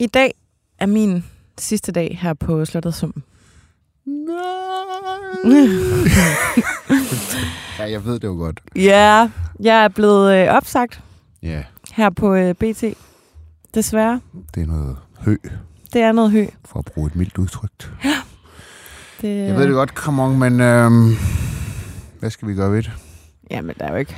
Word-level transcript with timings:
I 0.00 0.06
dag 0.06 0.34
er 0.78 0.86
min 0.86 1.24
sidste 1.58 1.92
dag 1.92 2.18
her 2.22 2.34
på 2.34 2.64
Slottet 2.64 2.94
Sumpen. 2.94 3.22
Nej. 5.44 5.68
ja, 7.78 7.90
jeg 7.90 8.04
ved 8.04 8.14
det 8.14 8.24
jo 8.28 8.32
godt. 8.32 8.60
Ja, 8.76 9.30
jeg 9.60 9.84
er 9.84 9.88
blevet 9.88 10.34
øh, 10.34 10.48
opsagt 10.54 11.02
Ja, 11.42 11.62
her 11.92 12.10
på 12.10 12.34
øh, 12.34 12.54
BT. 12.54 12.84
Desværre. 13.74 14.20
det 14.54 14.62
er 14.62 14.66
noget 14.66 14.96
hø, 15.20 15.36
Det 15.92 16.02
er 16.02 16.12
noget 16.12 16.30
hø. 16.30 16.46
for 16.64 16.78
at 16.78 16.84
bruge 16.84 17.06
et 17.06 17.16
mildt 17.16 17.38
udtryk. 17.38 17.70
Det, 19.20 19.46
Jeg 19.48 19.54
ved 19.56 19.62
det 19.66 19.72
godt, 19.74 19.90
come 19.90 20.22
on, 20.22 20.38
men 20.38 20.60
øhm, 20.60 21.12
hvad 22.18 22.30
skal 22.30 22.48
vi 22.48 22.54
gøre 22.54 22.72
ved 22.72 22.82
det? 22.82 22.92
Jamen, 23.50 23.74
der 23.78 23.84
er 23.86 23.90
jo 23.92 23.96
ikke 23.96 24.16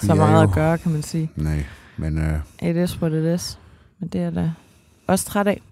Vi 0.00 0.06
så 0.06 0.12
er 0.12 0.16
meget 0.16 0.42
jo- 0.42 0.48
at 0.48 0.54
gøre, 0.54 0.78
kan 0.78 0.92
man 0.92 1.02
sige. 1.02 1.30
Nej, 1.36 1.64
men 1.96 2.18
øh, 2.18 2.68
It 2.70 2.76
is 2.76 3.00
what 3.02 3.12
it 3.12 3.34
is. 3.40 3.58
Men 4.00 4.08
det 4.08 4.20
er 4.20 4.30
da 4.30 4.52
også 5.08 5.24
træt 5.24 5.46
af. 5.46 5.62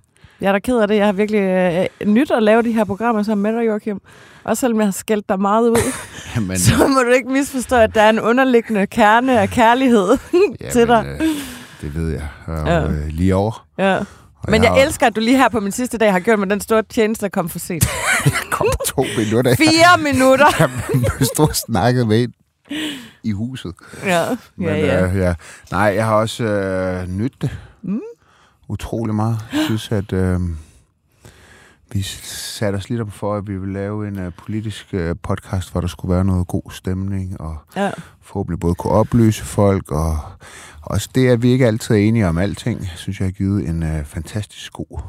Jeg 0.40 0.48
er 0.48 0.52
da 0.52 0.58
ked 0.58 0.78
af 0.78 0.88
det. 0.88 0.96
Jeg 0.96 1.04
har 1.06 1.12
virkelig 1.12 1.40
øh, 1.40 2.06
nyt 2.06 2.30
at 2.30 2.42
lave 2.42 2.62
de 2.62 2.72
her 2.72 2.84
programmer 2.84 3.22
sammen 3.22 3.42
med 3.42 3.60
dig, 3.60 3.66
Joachim. 3.68 4.00
Også 4.44 4.60
selvom 4.60 4.78
jeg 4.80 4.86
har 4.86 4.92
skældt 4.92 5.28
dig 5.28 5.40
meget 5.40 5.68
ud, 5.68 5.76
jamen, 6.36 6.58
så 6.58 6.86
må 6.88 7.00
du 7.02 7.10
ikke 7.10 7.28
misforstå, 7.28 7.76
at 7.76 7.94
der 7.94 8.02
er 8.02 8.10
en 8.10 8.20
underliggende 8.20 8.86
kerne 8.86 9.40
af 9.40 9.48
kærlighed 9.50 10.08
til 10.72 10.86
dig. 10.88 11.06
Øh, 11.20 11.26
det 11.80 11.94
ved 11.94 12.10
jeg. 12.12 12.28
Og, 12.46 12.66
Ja. 12.66 12.84
øh, 12.84 13.06
lige 13.08 13.34
over. 13.34 13.66
Ja. 13.78 13.96
Og 13.96 14.50
Men 14.50 14.62
jeg 14.62 14.70
har 14.70 14.78
elsker, 14.78 15.06
at 15.06 15.16
du 15.16 15.20
lige 15.20 15.36
her 15.36 15.48
på 15.48 15.60
min 15.60 15.72
sidste 15.72 15.98
dag 15.98 16.12
har 16.12 16.20
gjort 16.20 16.38
mig 16.38 16.50
den 16.50 16.60
store 16.60 16.82
tjeneste 16.82 17.26
at 17.26 17.32
komme 17.32 17.48
for 17.48 17.58
sent. 17.58 17.86
kom 18.50 18.66
to 18.86 19.04
minutter. 19.18 19.54
Fire 19.56 20.02
minutter! 20.12 20.46
Jeg 21.18 21.26
stod 21.26 21.48
og 21.48 21.56
snakkede 21.56 22.06
med 22.06 22.22
en 22.22 22.32
i 23.24 23.30
huset. 23.32 23.74
Ja, 24.04 24.24
Men, 24.56 24.68
ja, 24.68 24.76
ja. 24.76 25.06
Øh, 25.06 25.16
ja. 25.16 25.34
Nej, 25.70 25.80
jeg 25.96 26.04
har 26.06 26.14
også 26.14 26.44
øh, 26.44 27.08
nydt 27.08 27.42
det. 27.42 27.50
Mm. 27.82 28.00
Utrolig 28.68 29.14
meget. 29.14 29.38
Jeg 29.52 29.64
synes, 29.64 29.92
at 29.92 30.12
øh, 30.12 30.40
vi 31.92 32.02
satte 32.02 32.76
os 32.76 32.90
lidt 32.90 33.00
om 33.00 33.10
for, 33.10 33.36
at 33.36 33.48
vi 33.48 33.56
ville 33.56 33.74
lave 33.74 34.08
en 34.08 34.18
øh, 34.18 34.32
politisk 34.32 34.86
øh, 34.92 35.16
podcast, 35.22 35.72
hvor 35.72 35.80
der 35.80 35.88
skulle 35.88 36.14
være 36.14 36.24
noget 36.24 36.46
god 36.46 36.70
stemning, 36.70 37.40
og 37.40 37.56
ja. 37.76 37.90
forhåbentlig 38.20 38.60
både 38.60 38.74
kunne 38.74 38.92
oplyse 38.92 39.44
folk, 39.44 39.90
og 39.90 40.18
også 40.82 41.08
det, 41.14 41.28
at 41.28 41.42
vi 41.42 41.48
ikke 41.48 41.66
altid 41.66 41.94
er 41.94 41.98
enige 41.98 42.28
om 42.28 42.38
alting, 42.38 42.88
synes 42.96 43.20
jeg 43.20 43.26
har 43.26 43.32
givet 43.32 43.68
en 43.68 43.82
øh, 43.82 44.04
fantastisk 44.04 44.72
god 44.72 45.00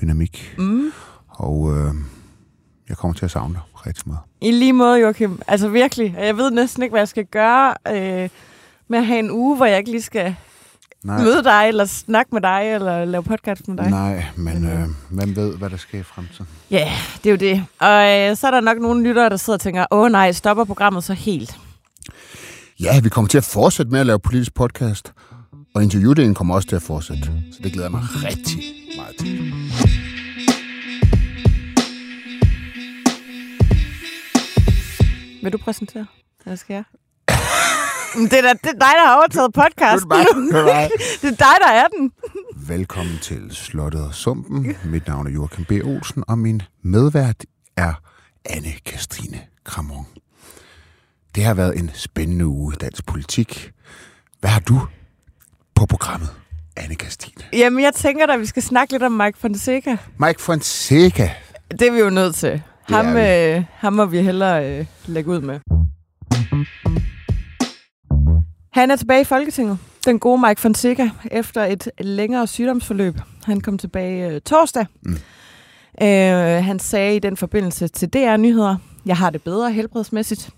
dynamik. 0.00 0.54
Mm. 0.58 0.92
Og 1.28 1.76
øh, 1.76 1.94
jeg 2.88 2.96
kommer 2.96 3.14
til 3.14 3.24
at 3.24 3.30
savne 3.30 3.54
dig 3.54 3.86
rigtig 3.86 4.08
meget. 4.08 4.20
I 4.40 4.50
lige 4.50 4.72
måde, 4.72 5.00
Joachim. 5.00 5.40
Altså 5.46 5.68
virkelig. 5.68 6.14
Jeg 6.18 6.36
ved 6.36 6.50
næsten 6.50 6.82
ikke, 6.82 6.92
hvad 6.92 7.00
jeg 7.00 7.08
skal 7.08 7.26
gøre 7.26 7.74
øh, 7.88 8.28
med 8.88 8.98
at 8.98 9.06
have 9.06 9.18
en 9.18 9.30
uge, 9.30 9.56
hvor 9.56 9.66
jeg 9.66 9.78
ikke 9.78 9.90
lige 9.90 10.02
skal 10.02 10.36
Nej, 11.04 11.22
møde 11.22 11.42
dig, 11.44 11.64
eller 11.68 11.84
snakke 11.84 12.28
med 12.34 12.40
dig, 12.40 12.70
eller 12.74 13.04
lave 13.04 13.22
podcast 13.22 13.68
med 13.68 13.76
dig. 13.76 13.90
nej 13.90 14.24
men 14.36 14.64
øh, 14.64 14.86
hvem 15.10 15.36
ved, 15.36 15.56
hvad 15.56 15.70
der 15.70 15.76
sker 15.76 15.98
i 15.98 16.02
fremtiden? 16.02 16.46
Ja, 16.70 16.92
det 17.24 17.26
er 17.26 17.30
jo 17.30 17.36
det. 17.36 17.64
Og 17.78 18.18
øh, 18.30 18.36
så 18.36 18.46
er 18.46 18.50
der 18.50 18.60
nok 18.60 18.78
nogle 18.78 19.02
lyttere, 19.08 19.28
der 19.28 19.36
sidder 19.36 19.56
og 19.56 19.60
tænker, 19.60 19.86
åh 19.90 20.10
nej, 20.12 20.32
stopper 20.32 20.64
programmet 20.64 21.04
så 21.04 21.12
helt. 21.14 21.56
Ja, 22.80 23.00
vi 23.00 23.08
kommer 23.08 23.28
til 23.28 23.38
at 23.38 23.44
fortsætte 23.44 23.92
med 23.92 24.00
at 24.00 24.06
lave 24.06 24.18
politisk 24.18 24.54
podcast, 24.54 25.12
og 25.74 25.82
interviewdelen 25.82 26.34
kommer 26.34 26.54
også 26.54 26.68
til 26.68 26.76
at 26.76 26.82
fortsætte. 26.82 27.22
Så 27.52 27.58
det 27.62 27.72
glæder 27.72 27.84
jeg 27.84 27.90
mig 27.92 28.02
rigtig 28.24 28.58
meget 28.96 29.16
til. 29.18 29.52
Vil 35.42 35.52
du 35.52 35.58
præsentere? 35.58 36.06
Eller 36.44 36.56
skal 36.56 36.74
jeg? 36.74 36.84
Det 38.14 38.32
er, 38.32 38.42
da, 38.42 38.52
det 38.52 38.66
er 38.66 38.72
dig, 38.72 38.80
der 38.80 39.06
har 39.06 39.16
overtaget 39.16 39.52
podcasten. 39.52 40.10
Det 41.22 41.28
er 41.28 41.36
dig, 41.36 41.56
der 41.66 41.72
er 41.72 41.86
den. 41.98 42.12
Velkommen 42.68 43.18
til 43.22 43.50
Slottet 43.50 44.04
og 44.04 44.14
Sumpen. 44.14 44.76
Mit 44.84 45.06
navn 45.06 45.26
er 45.26 45.30
Joachim 45.30 45.64
B. 45.64 45.72
Olsen, 45.84 46.24
og 46.28 46.38
min 46.38 46.62
medvært 46.82 47.44
er 47.76 47.92
anne 48.44 48.72
Kastrine 48.86 49.38
Kramon. 49.64 50.06
Det 51.34 51.44
har 51.44 51.54
været 51.54 51.78
en 51.78 51.90
spændende 51.94 52.46
uge 52.46 52.74
i 52.74 52.76
dansk 52.76 53.06
politik. 53.06 53.72
Hvad 54.40 54.50
har 54.50 54.60
du 54.60 54.80
på 55.74 55.86
programmet, 55.86 56.28
anne 56.76 56.94
Kastrine? 56.94 57.44
Jamen, 57.52 57.84
jeg 57.84 57.94
tænker 57.94 58.26
da, 58.26 58.36
vi 58.36 58.46
skal 58.46 58.62
snakke 58.62 58.92
lidt 58.92 59.02
om 59.02 59.12
Mike 59.12 59.38
Fonseca. 59.38 59.96
Mike 60.18 60.40
Fonseca. 60.42 61.30
Det 61.70 61.82
er 61.82 61.92
vi 61.92 61.98
jo 61.98 62.10
nødt 62.10 62.34
til. 62.34 62.62
Ham, 62.88 63.06
er 63.16 63.56
øh, 63.56 63.64
ham 63.74 63.92
må 63.92 64.04
vi 64.04 64.22
hellere 64.22 64.78
øh, 64.78 64.86
lægge 65.06 65.30
ud 65.30 65.40
med. 65.40 65.60
Han 68.70 68.90
er 68.90 68.96
tilbage 68.96 69.20
i 69.20 69.24
Folketinget. 69.24 69.78
Den 70.04 70.18
gode 70.18 70.40
Mike 70.48 70.60
Fonseca, 70.60 71.10
efter 71.30 71.64
et 71.64 71.90
længere 71.98 72.46
sygdomsforløb. 72.46 73.14
Han 73.44 73.60
kom 73.60 73.78
tilbage 73.78 74.28
øh, 74.28 74.40
torsdag. 74.40 74.86
Mm. 75.02 75.12
Øh, 76.02 76.64
han 76.64 76.78
sagde 76.78 77.16
i 77.16 77.18
den 77.18 77.36
forbindelse 77.36 77.88
til 77.88 78.08
DR 78.08 78.36
Nyheder, 78.36 78.76
jeg 79.06 79.16
har 79.16 79.30
det 79.30 79.42
bedre 79.42 79.72
helbredsmæssigt. 79.72 80.50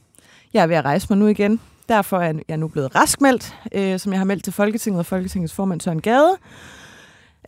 Jeg 0.55 0.63
er 0.63 0.67
ved 0.67 0.77
at 0.77 0.85
rejse 0.85 1.07
mig 1.11 1.19
nu 1.19 1.27
igen. 1.27 1.61
Derfor 1.89 2.19
er 2.19 2.33
jeg 2.49 2.57
nu 2.57 2.69
blevet 2.69 2.95
raskmeldt, 2.95 3.55
øh, 3.73 3.99
som 3.99 4.13
jeg 4.13 4.21
har 4.21 4.25
meldt 4.25 4.45
til 4.45 4.53
Folketinget 4.53 4.99
og 4.99 5.07
Folketingets 5.07 5.55
formand 5.55 5.81
Søren 5.81 6.01
Gade. 6.01 6.37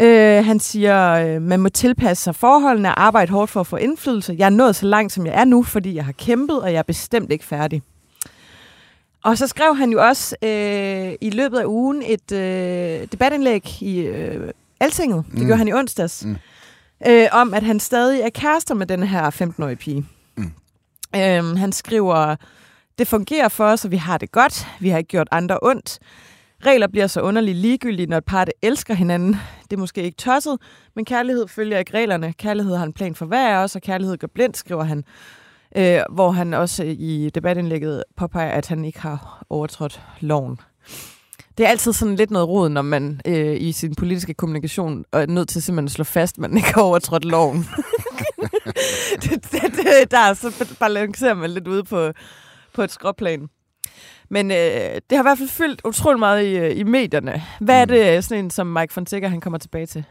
Øh, 0.00 0.44
han 0.44 0.60
siger, 0.60 1.12
øh, 1.12 1.42
man 1.42 1.60
må 1.60 1.68
tilpasse 1.68 2.24
sig 2.24 2.34
forholdene 2.34 2.88
og 2.88 3.02
arbejde 3.02 3.32
hårdt 3.32 3.50
for 3.50 3.60
at 3.60 3.66
få 3.66 3.76
indflydelse. 3.76 4.34
Jeg 4.38 4.46
er 4.46 4.50
nået 4.50 4.76
så 4.76 4.86
langt, 4.86 5.12
som 5.12 5.26
jeg 5.26 5.40
er 5.40 5.44
nu, 5.44 5.62
fordi 5.62 5.94
jeg 5.94 6.04
har 6.04 6.12
kæmpet, 6.12 6.60
og 6.60 6.72
jeg 6.72 6.78
er 6.78 6.82
bestemt 6.82 7.32
ikke 7.32 7.44
færdig. 7.44 7.82
Og 9.24 9.38
så 9.38 9.46
skrev 9.46 9.76
han 9.76 9.90
jo 9.90 10.06
også 10.06 10.36
øh, 10.42 11.12
i 11.20 11.30
løbet 11.30 11.58
af 11.58 11.64
ugen 11.66 12.02
et 12.06 12.32
øh, 12.32 13.06
debatindlæg 13.12 13.82
i 13.82 13.98
øh, 14.00 14.50
Altinget, 14.80 15.24
det 15.30 15.34
Mm. 15.40 15.46
gjorde 15.46 15.58
han 15.58 15.68
i 15.68 15.72
onsdags, 15.72 16.24
Mm. 16.24 16.36
øh, 17.06 17.26
om 17.32 17.54
at 17.54 17.62
han 17.62 17.80
stadig 17.80 18.20
er 18.20 18.30
kærester 18.30 18.74
med 18.74 18.86
den 18.86 19.02
her 19.02 19.30
15-årige 19.30 19.76
pige. 19.76 20.06
Mm. 20.36 20.52
Øh, 21.16 21.56
han 21.56 21.72
skriver, 21.72 22.36
det 22.98 23.08
fungerer 23.08 23.48
for 23.48 23.64
os, 23.64 23.84
og 23.84 23.90
vi 23.90 23.96
har 23.96 24.18
det 24.18 24.32
godt. 24.32 24.66
Vi 24.80 24.88
har 24.88 24.98
ikke 24.98 25.08
gjort 25.08 25.28
andre 25.30 25.58
ondt. 25.62 25.98
Regler 26.66 26.86
bliver 26.86 27.06
så 27.06 27.20
underligt 27.20 27.56
ligegyldige, 27.58 28.06
når 28.06 28.16
et 28.16 28.24
par 28.24 28.44
det 28.44 28.54
elsker 28.62 28.94
hinanden. 28.94 29.36
Det 29.70 29.72
er 29.72 29.80
måske 29.80 30.02
ikke 30.02 30.16
tosset, 30.16 30.58
men 30.96 31.04
kærlighed 31.04 31.48
følger 31.48 31.78
ikke 31.78 31.94
reglerne. 31.94 32.32
Kærlighed 32.32 32.76
har 32.76 32.84
en 32.84 32.92
plan 32.92 33.14
for 33.14 33.26
hver 33.26 33.48
af 33.58 33.62
os, 33.62 33.76
og 33.76 33.82
kærlighed 33.82 34.16
gør 34.16 34.26
blind, 34.34 34.54
skriver 34.54 34.84
han. 34.84 35.04
Øh, 35.76 36.00
hvor 36.12 36.30
han 36.30 36.54
også 36.54 36.84
i 36.84 37.30
debatindlægget 37.34 38.04
påpeger, 38.16 38.50
at 38.50 38.66
han 38.66 38.84
ikke 38.84 39.00
har 39.00 39.44
overtrådt 39.50 40.00
loven. 40.20 40.58
Det 41.58 41.66
er 41.66 41.70
altid 41.70 41.92
sådan 41.92 42.16
lidt 42.16 42.30
noget 42.30 42.48
rod, 42.48 42.68
når 42.68 42.82
man 42.82 43.20
øh, 43.26 43.56
i 43.60 43.72
sin 43.72 43.94
politiske 43.94 44.34
kommunikation 44.34 45.04
er 45.12 45.26
nødt 45.26 45.48
til 45.48 45.62
simpelthen 45.62 45.86
at 45.86 45.90
slå 45.92 46.04
fast, 46.04 46.34
at 46.36 46.40
man 46.40 46.56
ikke 46.56 46.74
har 46.74 46.82
overtrådt 46.82 47.24
loven. 47.24 47.58
det, 49.22 49.30
det, 49.52 49.62
det, 49.62 50.10
der 50.10 50.34
så 50.34 50.74
balancerer 50.80 51.34
man 51.34 51.50
lidt 51.50 51.68
ude 51.68 51.84
på, 51.84 52.12
på 52.74 52.82
et 52.82 52.90
skråplan. 52.90 53.48
Men 54.30 54.50
øh, 54.50 54.56
det 54.56 55.12
har 55.12 55.18
i 55.18 55.22
hvert 55.22 55.38
fald 55.38 55.48
fyldt 55.48 55.80
utrolig 55.84 56.18
meget 56.18 56.44
i, 56.46 56.56
øh, 56.56 56.76
i 56.78 56.82
medierne. 56.82 57.42
Hvad 57.60 57.80
er 57.80 57.84
Mm. 57.84 57.88
det, 57.88 58.16
øh, 58.16 58.22
sådan 58.22 58.44
en 58.44 58.50
som 58.50 58.66
Mike 58.66 58.92
Fonseca, 58.92 59.26
han 59.28 59.40
kommer 59.40 59.58
tilbage 59.58 59.86
til? 59.86 60.04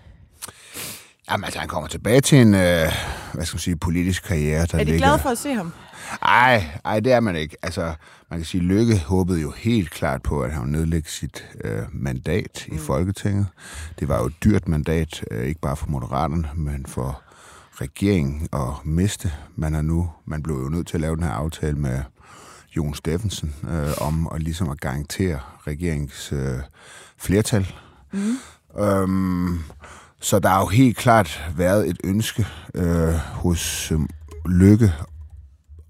Jamen, 1.32 1.44
altså, 1.44 1.60
han 1.60 1.68
kommer 1.68 1.88
tilbage 1.88 2.22
til 2.22 2.38
en, 2.38 2.54
øh, 2.54 2.92
hvad 3.34 3.46
skal 3.46 3.56
man 3.56 3.60
sige, 3.60 3.76
politisk 3.76 4.24
karriere, 4.24 4.66
der 4.66 4.78
Er 4.78 4.84
de 4.84 4.84
ligger... 4.84 5.00
glade 5.00 5.20
for 5.20 5.30
at 5.30 5.38
se 5.38 5.54
ham? 5.54 5.74
Ej, 6.22 6.64
ej, 6.86 7.00
det 7.00 7.12
er 7.12 7.20
man 7.20 7.36
ikke. 7.36 7.58
Altså, 7.62 7.94
man 8.30 8.40
kan 8.40 8.46
sige, 8.46 8.62
Lykke 8.62 9.00
håbede 9.00 9.42
jo 9.42 9.52
helt 9.52 9.92
klart 9.92 10.22
på, 10.22 10.42
at 10.42 10.52
han 10.52 10.68
nedlægge 10.68 11.10
sit 11.10 11.46
øh, 11.64 11.82
mandat 11.92 12.66
mm. 12.70 12.76
i 12.76 12.80
Folketinget. 12.80 13.48
Det 14.00 14.08
var 14.08 14.20
jo 14.20 14.26
et 14.26 14.44
dyrt 14.44 14.68
mandat, 14.68 15.24
øh, 15.32 15.46
ikke 15.46 15.62
bare 15.62 15.76
for 15.76 15.88
Moderaterne, 15.88 16.50
men 16.56 16.86
for 16.86 17.22
regeringen 17.74 18.48
at 18.54 18.86
miste. 18.86 19.32
Man 19.56 19.76
er 19.76 19.82
nu, 19.82 20.10
man 20.26 20.44
blev 20.44 20.56
jo 20.56 20.70
nødt 20.70 20.88
til 20.88 20.98
at 20.98 21.02
lave 21.02 21.16
den 21.16 21.24
her 21.24 21.32
aftale 21.32 21.78
med 21.78 22.00
Jon 22.78 22.94
Steffensen 22.94 23.56
øh, 23.70 24.08
om 24.08 24.30
at 24.36 24.44
ligesom 24.44 24.70
at 24.70 24.82
garantere 24.82 25.40
regeringens 25.68 26.32
øh, 26.32 26.60
flertal. 27.18 27.74
Mm. 28.14 28.38
Øhm, 28.80 29.60
så 30.24 30.40
der 30.40 30.50
har 30.50 30.60
jo 30.60 30.68
helt 30.68 30.98
klart 30.98 31.44
været 31.56 31.90
et 31.90 31.98
ønske 32.04 32.48
øh, 32.76 33.14
hos 33.14 33.92
øh, 33.92 34.00
Lykke 34.46 34.94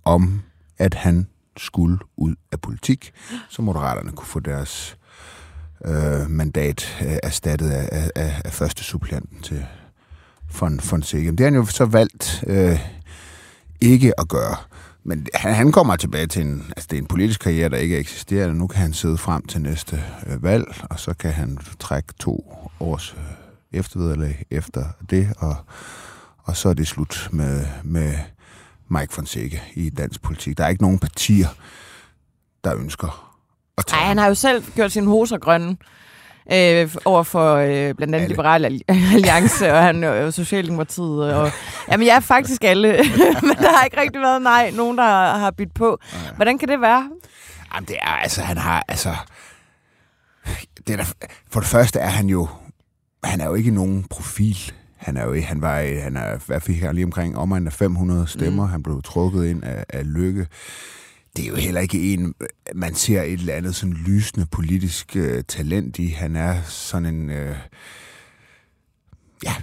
om, 0.06 0.42
at 0.78 0.94
han 0.94 1.28
skulle 1.58 2.00
ud 2.18 2.36
af 2.52 2.62
politik, 2.62 3.14
så 3.50 3.62
moderaterne 3.62 4.12
kunne 4.12 4.28
få 4.28 4.40
deres 4.40 4.98
øh, 5.86 6.30
mandat 6.30 6.98
øh, 7.02 7.18
erstattet 7.24 7.70
af, 7.70 8.10
af, 8.16 8.42
af, 8.46 8.54
første 8.54 8.84
supplanten 8.84 9.42
til 9.42 9.66
Fon, 10.50 10.80
Fonseca. 10.80 11.32
Det 11.32 11.40
har 11.40 11.46
han 11.46 11.56
jo 11.56 11.66
så 11.66 11.86
valgt 11.86 12.44
øh, 12.48 12.80
ikke 13.82 14.20
at 14.20 14.28
gøre. 14.28 14.56
Men 15.04 15.28
han, 15.34 15.54
han 15.54 15.72
kommer 15.72 15.96
tilbage 15.96 16.28
til 16.28 16.42
en, 16.42 16.66
altså 16.70 16.88
det 16.92 16.98
er 16.98 17.02
en 17.02 17.08
politisk 17.08 17.40
karriere, 17.40 17.70
der 17.70 17.78
ikke 17.78 17.98
eksisterer. 17.98 18.52
Nu 18.52 18.68
kan 18.68 18.82
han 18.82 18.94
sidde 18.94 19.18
frem 19.18 19.46
til 19.46 19.62
næste 19.62 20.04
øh, 20.28 20.44
valg, 20.44 20.66
og 20.90 21.00
så 21.00 21.14
kan 21.14 21.32
han 21.32 21.58
trække 21.80 22.14
to 22.20 22.54
års 22.80 23.16
øh, 23.18 23.43
eftervederlag 23.74 24.46
efter 24.52 24.86
det, 25.10 25.34
og, 25.38 25.56
og 26.44 26.58
så 26.58 26.70
er 26.70 26.74
det 26.74 26.88
slut 26.88 27.30
med, 27.32 27.66
med 27.84 28.14
Mike 28.88 29.14
Fonseca 29.14 29.60
i 29.74 29.90
dansk 29.90 30.22
politik. 30.22 30.58
Der 30.58 30.64
er 30.64 30.68
ikke 30.70 30.82
nogen 30.84 31.00
partier, 31.00 31.48
der 32.64 32.76
ønsker 32.76 33.34
at 33.78 33.86
tage 33.86 34.00
Nej, 34.00 34.08
han 34.08 34.18
har 34.18 34.28
jo 34.28 34.36
selv 34.36 34.64
gjort 34.76 34.92
sine 34.92 35.08
hoser 35.08 35.38
grønne. 35.38 35.78
øh, 36.52 36.96
over 37.06 37.24
for 37.24 37.56
øh, 37.56 37.68
blandt 37.70 38.02
andet 38.02 38.16
Alle. 38.16 38.28
Liberale 38.28 38.80
Alliance 39.14 39.74
og 39.74 39.84
han 39.84 40.04
og 40.04 40.34
Socialdemokratiet. 40.34 41.34
Og, 41.34 41.52
jamen, 41.92 42.08
jeg 42.08 42.16
er 42.16 42.20
faktisk 42.20 42.64
alle, 42.64 42.88
men 43.42 43.56
der 43.58 43.78
har 43.78 43.84
ikke 43.84 44.02
rigtig 44.02 44.22
været 44.22 44.42
nej, 44.42 44.72
nogen, 44.72 44.98
der 44.98 45.04
har, 45.04 45.38
har 45.38 45.52
byttet 45.52 45.74
på. 45.74 45.98
Hvordan 46.36 46.58
kan 46.58 46.68
det 46.68 46.82
være? 46.82 47.10
Jamen, 47.74 47.88
det 47.88 47.96
er, 48.02 48.08
altså, 48.12 48.42
han 48.42 48.58
har, 48.58 48.84
altså... 48.88 49.16
Det 50.88 50.94
er 50.94 50.98
der, 50.98 51.14
for 51.52 51.60
det 51.60 51.70
første 51.70 52.00
er 52.00 52.10
han 52.10 52.28
jo... 52.28 52.48
Han 53.24 53.42
er 53.42 53.46
jo 53.46 53.54
ikke 53.54 53.72
nogen 53.72 54.04
profil. 54.04 54.72
Han 54.96 55.18
er 55.18 55.26
jo 55.26 55.42
han 55.42 55.62
var, 55.62 56.02
han 56.02 56.18
er, 56.18 56.38
hvad 56.46 56.62
fik 56.62 56.82
han 56.82 56.96
lige 56.96 57.06
omkring 57.06 57.38
omegnen 57.38 57.68
af 57.68 57.74
500 57.74 58.28
stemmer. 58.28 58.66
Mm. 58.66 58.72
Han 58.72 58.84
blev 58.84 59.02
trukket 59.02 59.46
ind 59.46 59.64
af, 59.64 59.86
af 59.90 60.14
Lykke. 60.14 60.48
Det 61.38 61.46
er 61.46 61.50
jo 61.50 61.56
heller 61.56 61.82
ikke 61.82 62.14
en, 62.14 62.34
man 62.76 62.96
ser 62.96 63.22
et 63.22 63.34
eller 63.34 63.54
andet 63.54 63.76
sådan 63.76 63.94
lysende 63.94 64.46
politisk 64.52 65.16
øh, 65.16 65.44
talent 65.48 66.00
i. 66.00 66.08
Han 66.08 66.36
er 66.36 66.62
sådan 66.64 67.16
en... 67.16 67.30
Øh, 67.30 67.56
ja, 69.44 69.54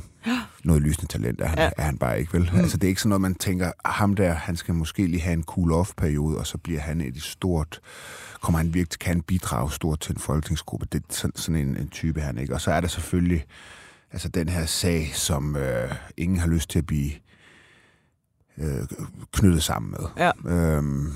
noget 0.64 0.82
lysende 0.82 1.06
talent 1.12 1.40
er 1.40 1.46
han, 1.46 1.58
Ja. 1.58 1.64
ja. 1.64 1.70
er 1.76 1.82
han 1.82 1.98
bare 1.98 2.20
ikke, 2.20 2.32
vel? 2.32 2.50
Mm. 2.52 2.58
Altså, 2.58 2.76
det 2.76 2.84
er 2.84 2.88
ikke 2.88 3.00
sådan 3.00 3.08
noget, 3.08 3.20
man 3.20 3.34
tænker, 3.34 3.72
"Ah, 3.84 3.92
ham 3.92 4.14
der, 4.14 4.32
han 4.32 4.56
skal 4.56 4.74
måske 4.74 5.06
lige 5.06 5.20
have 5.20 5.32
en 5.32 5.44
cool-off-periode, 5.44 6.38
og 6.38 6.46
så 6.46 6.58
bliver 6.58 6.80
han 6.80 7.00
et 7.00 7.22
stort, 7.22 7.80
kommer 8.40 8.58
han 8.58 8.74
virkelig, 8.74 8.98
kan 8.98 9.14
han 9.14 9.22
bidrage 9.22 9.72
stort 9.72 10.00
til 10.00 10.12
en 10.12 10.18
folketingsgruppe. 10.18 10.86
Det 10.92 10.98
er 11.02 11.06
sådan, 11.14 11.36
sådan 11.36 11.68
en, 11.68 11.76
en 11.76 11.88
type, 11.88 12.20
han 12.20 12.38
ikke. 12.38 12.54
Og 12.54 12.60
så 12.60 12.70
er 12.72 12.80
der 12.80 12.88
selvfølgelig 12.88 13.44
altså 14.12 14.28
den 14.28 14.48
her 14.48 14.66
sag, 14.66 15.10
som 15.14 15.56
øh, 15.56 15.92
ingen 16.16 16.38
har 16.38 16.48
lyst 16.48 16.70
til 16.70 16.78
at 16.78 16.86
blive 16.86 17.10
øh, 18.58 18.86
knyttet 19.32 19.62
sammen 19.62 19.90
med. 19.98 20.08
Ja. 20.16 20.30
Øhm, 20.52 21.12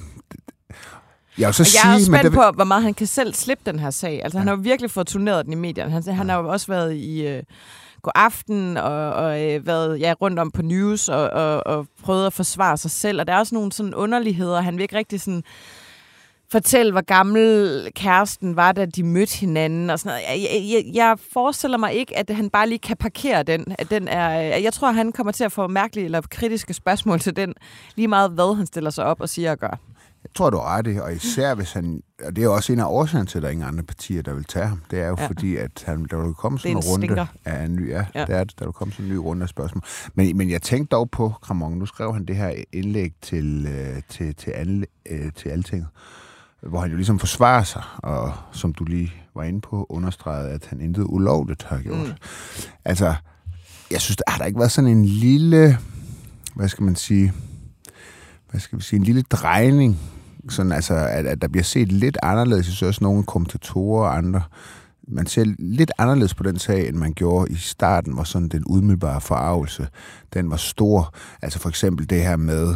jeg 1.38 1.46
vil 1.46 1.54
så 1.54 1.62
Og 1.62 1.66
jeg 1.84 1.90
er 1.90 1.94
også 1.94 2.04
sige, 2.04 2.10
men 2.10 2.18
spændt 2.20 2.24
det, 2.24 2.32
på, 2.32 2.50
hvor 2.54 2.64
meget 2.64 2.82
han 2.82 2.94
kan 2.94 3.06
selv 3.06 3.34
slippe 3.34 3.62
den 3.70 3.78
her 3.78 3.90
sag. 3.90 4.20
Altså, 4.24 4.38
han 4.38 4.48
har 4.48 4.56
jo 4.56 4.60
virkelig 4.62 4.90
fået 4.90 5.06
turneret 5.06 5.44
den 5.44 5.52
i 5.52 5.56
medierne. 5.56 5.92
Han, 5.92 6.02
han 6.14 6.28
har 6.28 6.38
jo 6.42 6.48
også 6.48 6.66
været 6.66 6.94
i 6.94 7.26
øh, 7.26 7.42
God 8.04 8.12
Aften 8.14 8.76
og, 8.76 9.12
og 9.12 9.42
øh, 9.42 9.66
været 9.66 10.00
ja, 10.00 10.14
rundt 10.20 10.38
om 10.38 10.50
på 10.50 10.62
news 10.62 11.08
og, 11.08 11.30
og, 11.30 11.66
og 11.66 11.86
prøvet 12.02 12.26
at 12.26 12.32
forsvare 12.32 12.76
sig 12.76 12.90
selv. 12.90 13.20
Og 13.20 13.26
der 13.26 13.32
er 13.32 13.38
også 13.38 13.54
nogle 13.54 13.72
sådan 13.72 13.94
underligheder. 13.94 14.60
Han 14.60 14.74
vil 14.74 14.82
ikke 14.82 14.96
rigtig 14.96 15.20
sådan 15.20 15.42
fortælle, 16.52 16.92
hvor 16.92 17.04
gammel 17.04 17.88
kæresten 17.94 18.56
var, 18.56 18.72
da 18.72 18.86
de 18.86 19.02
mødte 19.02 19.38
hinanden 19.38 19.90
og 19.90 19.98
sådan 19.98 20.20
noget. 20.28 20.42
Jeg, 20.42 20.62
jeg, 20.72 20.94
jeg, 20.94 21.18
forestiller 21.32 21.78
mig 21.78 21.92
ikke, 21.92 22.18
at 22.18 22.30
han 22.30 22.50
bare 22.50 22.68
lige 22.68 22.78
kan 22.78 22.96
parkere 22.96 23.42
den. 23.42 23.74
At 23.78 23.90
den 23.90 24.08
er, 24.08 24.56
øh, 24.56 24.62
jeg 24.62 24.72
tror, 24.72 24.90
han 24.90 25.12
kommer 25.12 25.32
til 25.32 25.44
at 25.44 25.52
få 25.52 25.66
mærkelige 25.66 26.04
eller 26.04 26.20
kritiske 26.30 26.74
spørgsmål 26.74 27.20
til 27.20 27.36
den, 27.36 27.54
lige 27.96 28.08
meget 28.08 28.30
hvad 28.30 28.56
han 28.56 28.66
stiller 28.66 28.90
sig 28.90 29.04
op 29.04 29.20
og 29.20 29.28
siger 29.28 29.50
og 29.50 29.58
gør. 29.58 29.78
Jeg 30.24 30.30
tror, 30.34 30.50
du 30.50 30.56
har 30.56 30.76
ret 30.76 31.00
og 31.00 31.14
især 31.14 31.54
hvis 31.54 31.72
han... 31.72 32.02
Og 32.26 32.36
det 32.36 32.44
er 32.44 32.48
også 32.48 32.72
en 32.72 32.80
af 32.80 32.84
årsagerne 32.86 33.26
til, 33.26 33.38
at 33.38 33.42
der 33.42 33.48
er 33.48 33.52
ingen 33.52 33.68
andre 33.68 33.82
partier, 33.84 34.22
der 34.22 34.34
vil 34.34 34.44
tage 34.44 34.66
ham. 34.66 34.82
Det 34.90 35.00
er 35.00 35.08
jo 35.08 35.16
Ja. 35.18 35.26
fordi, 35.26 35.56
at 35.56 35.84
han, 35.86 36.06
der 36.10 36.24
vil 36.24 36.34
komme 36.34 36.58
sådan 36.58 36.70
en 36.70 36.76
en 36.76 36.82
runde 36.90 37.06
stinker. 37.06 37.26
af 37.44 37.64
en 37.64 37.76
ny... 37.76 37.90
Ja, 37.90 38.04
Ja. 38.14 38.24
det 38.24 38.34
er 38.34 38.44
det. 38.44 38.58
Der 38.58 38.64
vil 38.64 38.72
komme 38.72 38.92
sådan 38.92 39.06
en 39.06 39.12
ny 39.12 39.16
runde 39.16 39.42
af 39.42 39.48
spørgsmål. 39.48 39.82
Men, 40.14 40.36
men 40.36 40.50
jeg 40.50 40.62
tænkte 40.62 40.96
dog 40.96 41.10
på, 41.10 41.32
Kramon, 41.42 41.72
nu 41.78 41.86
skrev 41.86 42.12
han 42.12 42.24
det 42.24 42.36
her 42.36 42.54
indlæg 42.72 43.12
til, 43.22 43.66
øh, 43.66 44.02
til, 44.08 44.34
til, 44.34 44.52
anle, 44.56 44.86
øh, 45.10 45.32
til 45.36 45.48
Altinget, 45.48 45.88
hvor 46.62 46.80
han 46.80 46.90
jo 46.90 46.96
ligesom 46.96 47.18
forsvarer 47.18 47.62
sig, 47.64 47.82
og 47.98 48.32
som 48.52 48.74
du 48.74 48.84
lige 48.84 49.12
var 49.34 49.42
inde 49.42 49.60
på, 49.60 49.86
understregede, 49.88 50.50
at 50.50 50.66
han 50.66 50.80
intet 50.80 51.04
ulovligt 51.08 51.62
har 51.62 51.78
gjort. 51.78 51.98
Mm. 52.06 52.12
Altså, 52.84 53.14
jeg 53.90 54.00
synes, 54.00 54.16
der 54.16 54.24
har 54.28 54.38
der 54.38 54.44
ikke 54.44 54.58
været 54.58 54.72
sådan 54.72 54.90
en 54.90 55.04
lille... 55.04 55.78
Hvad 56.54 56.68
skal 56.68 56.84
man 56.84 56.96
sige? 56.96 57.32
Hvad 58.54 58.60
skal 58.60 58.78
vi 58.78 58.82
sige? 58.82 58.98
En 58.98 59.04
lille 59.04 59.22
drejning 59.22 60.00
sådan 60.48 60.72
altså, 60.72 60.94
at, 60.94 61.26
at 61.26 61.42
der 61.42 61.48
bliver 61.48 61.64
set 61.64 61.92
lidt 61.92 62.18
anderledes. 62.22 62.66
Jeg 62.66 62.74
synes 62.74 62.82
også, 62.82 63.04
nogle 63.04 63.24
kommentatorer 63.24 64.08
og 64.08 64.16
andre, 64.16 64.42
man 65.08 65.26
ser 65.26 65.44
lidt 65.58 65.92
anderledes 65.98 66.34
på 66.34 66.42
den 66.42 66.58
sag, 66.58 66.88
end 66.88 66.96
man 66.96 67.12
gjorde 67.12 67.52
i 67.52 67.54
starten, 67.54 68.12
hvor 68.12 68.24
sådan 68.24 68.48
den 68.48 68.64
udmiddelbare 68.64 69.20
forarvelse, 69.20 69.88
den 70.34 70.50
var 70.50 70.56
stor. 70.56 71.14
Altså 71.42 71.58
for 71.58 71.68
eksempel 71.68 72.10
det 72.10 72.22
her 72.22 72.36
med, 72.36 72.74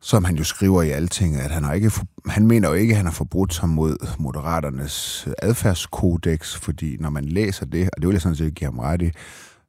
som 0.00 0.24
han 0.24 0.36
jo 0.36 0.44
skriver 0.44 0.82
i 0.82 0.90
alting, 0.90 1.36
at 1.36 1.50
han, 1.50 1.64
har 1.64 1.72
ikke, 1.72 1.90
han 2.26 2.46
mener 2.46 2.68
jo 2.68 2.74
ikke, 2.74 2.92
at 2.92 2.96
han 2.96 3.06
har 3.06 3.12
forbrudt 3.12 3.54
sig 3.54 3.68
mod 3.68 3.96
moderaternes 4.18 5.28
adfærdskodex, 5.42 6.56
fordi 6.56 6.96
når 7.00 7.10
man 7.10 7.24
læser 7.24 7.66
det, 7.66 7.90
og 7.92 8.00
det 8.00 8.08
vil 8.08 8.14
jeg 8.14 8.22
sådan 8.22 8.36
set 8.36 8.54
give 8.54 8.66
ham 8.66 8.78
ret 8.78 9.02
i, 9.02 9.10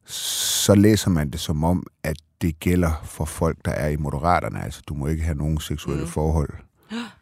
så 0.06 0.76
læser 0.76 1.10
man 1.10 1.30
det 1.30 1.40
som 1.40 1.64
om, 1.64 1.88
at 2.04 2.18
det 2.42 2.60
gælder 2.60 3.02
for 3.04 3.26
folk, 3.26 3.58
der 3.66 3.72
er 3.72 3.88
i 3.88 3.96
moderaterne. 3.96 4.64
Altså, 4.64 4.82
du 4.88 4.94
må 4.94 5.08
ikke 5.08 5.24
have 5.24 5.38
nogen 5.38 5.60
seksuelle 5.60 6.04
Mm. 6.04 6.10
forhold 6.10 6.50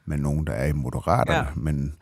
med 0.06 0.18
nogen, 0.18 0.48
der 0.48 0.54
er 0.54 0.66
i 0.68 0.72
moderaterne. 0.74 1.38
Ja. 1.38 1.46
Men, 1.56 1.96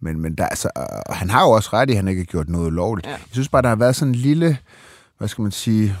men, 0.00 0.20
men 0.20 0.34
der, 0.34 0.46
altså, 0.46 0.70
og 1.06 1.16
han 1.16 1.30
har 1.30 1.42
jo 1.42 1.50
også 1.50 1.70
ret 1.72 1.88
i, 1.90 1.92
at 1.92 1.96
han 1.96 2.08
ikke 2.08 2.20
har 2.20 2.24
gjort 2.26 2.48
noget 2.48 2.72
lovligt. 2.72 3.06
Ja. 3.06 3.10
Jeg 3.12 3.20
synes 3.30 3.48
bare, 3.48 3.62
der 3.62 3.68
har 3.68 3.76
været 3.76 3.96
sådan 3.96 4.08
en 4.14 4.14
lille, 4.14 4.58
hvad 5.18 5.28
skal 5.28 5.42
man 5.42 5.52
sige, 5.52 5.96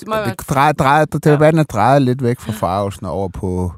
det 0.00 0.08
drejer, 0.48 0.72
drejer, 0.72 1.04
det, 1.04 1.26
Ja. 1.26 1.32
debatten 1.32 1.58
er 1.58 1.62
drejet 1.64 2.02
lidt 2.02 2.22
væk 2.22 2.40
fra 2.40 2.52
farvelsen 2.52 3.06
over 3.06 3.28
på... 3.28 3.72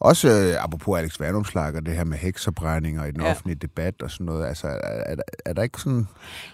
Også 0.00 0.28
øh, 0.28 0.64
apropos 0.64 0.98
Alex 0.98 1.20
Vandomslag 1.20 1.74
og 1.74 1.86
det 1.86 1.96
her 1.96 2.04
med 2.04 2.18
hekserbrændinger 2.18 3.04
i 3.04 3.10
den 3.10 3.20
Ja. 3.22 3.30
offentlige 3.30 3.58
debat 3.62 4.02
og 4.02 4.10
sådan 4.10 4.26
noget. 4.26 4.46
Altså, 4.46 4.66
er, 4.66 4.74
er, 4.82 5.14
der- 5.14 5.22
er 5.46 5.52
der 5.52 5.62
ikke 5.62 5.80
sådan... 5.80 6.08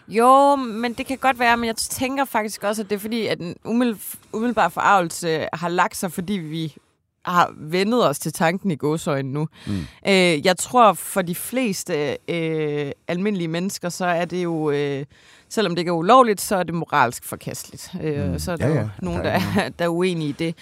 Jo, 0.09 0.57
men 0.57 0.93
det 0.93 1.07
kan 1.07 1.19
godt 1.19 1.39
være, 1.39 1.57
men 1.57 1.67
jeg 1.67 1.77
tænker 1.77 2.25
faktisk 2.25 2.65
også, 2.65 2.83
at 2.83 2.91
det 2.91 2.97
er 2.97 3.01
fordi, 3.01 3.27
at 3.27 3.39
den 3.39 3.57
umiddel- 3.65 4.17
umiddelbare 4.33 4.71
forarvelse 4.71 5.49
har 5.53 5.69
lagt 5.69 5.97
sig, 5.97 6.13
fordi 6.13 6.33
vi 6.33 6.77
har 7.25 7.53
vendet 7.57 8.09
os 8.09 8.19
til 8.19 8.33
tanken 8.33 8.71
i 8.71 8.77
gåsøjne 8.77 9.33
nu. 9.33 9.49
Mm. 9.67 9.73
Øh, 10.09 10.47
jeg 10.47 10.57
tror, 10.57 10.93
for 10.93 11.23
de 11.23 11.35
fleste 11.35 12.17
øh, 12.31 12.93
almindelige 13.09 13.49
mennesker, 13.49 13.89
så 13.89 14.05
er 14.07 14.25
det 14.25 14.45
jo, 14.45 14.71
øh, 14.71 15.05
selvom 15.49 15.75
det 15.75 15.79
ikke 15.79 15.89
er 15.89 15.93
ulovligt, 15.93 16.41
så 16.41 16.57
er 16.57 16.63
det 16.63 16.75
moralsk 16.75 17.25
forkasteligt. 17.25 17.91
Øh, 18.03 18.33
Mm. 18.33 18.39
Så 18.39 18.53
er 18.53 18.57
der 18.57 18.69
Ja, 18.69 18.75
ja, 18.75 18.89
nogen, 19.03 19.19
Der 19.19 19.25
der 19.25 19.31
er 19.31 19.65
er, 19.65 19.69
der 19.79 19.85
er 19.85 19.89
uenige 19.89 20.29
i 20.29 20.33
det. 20.33 20.55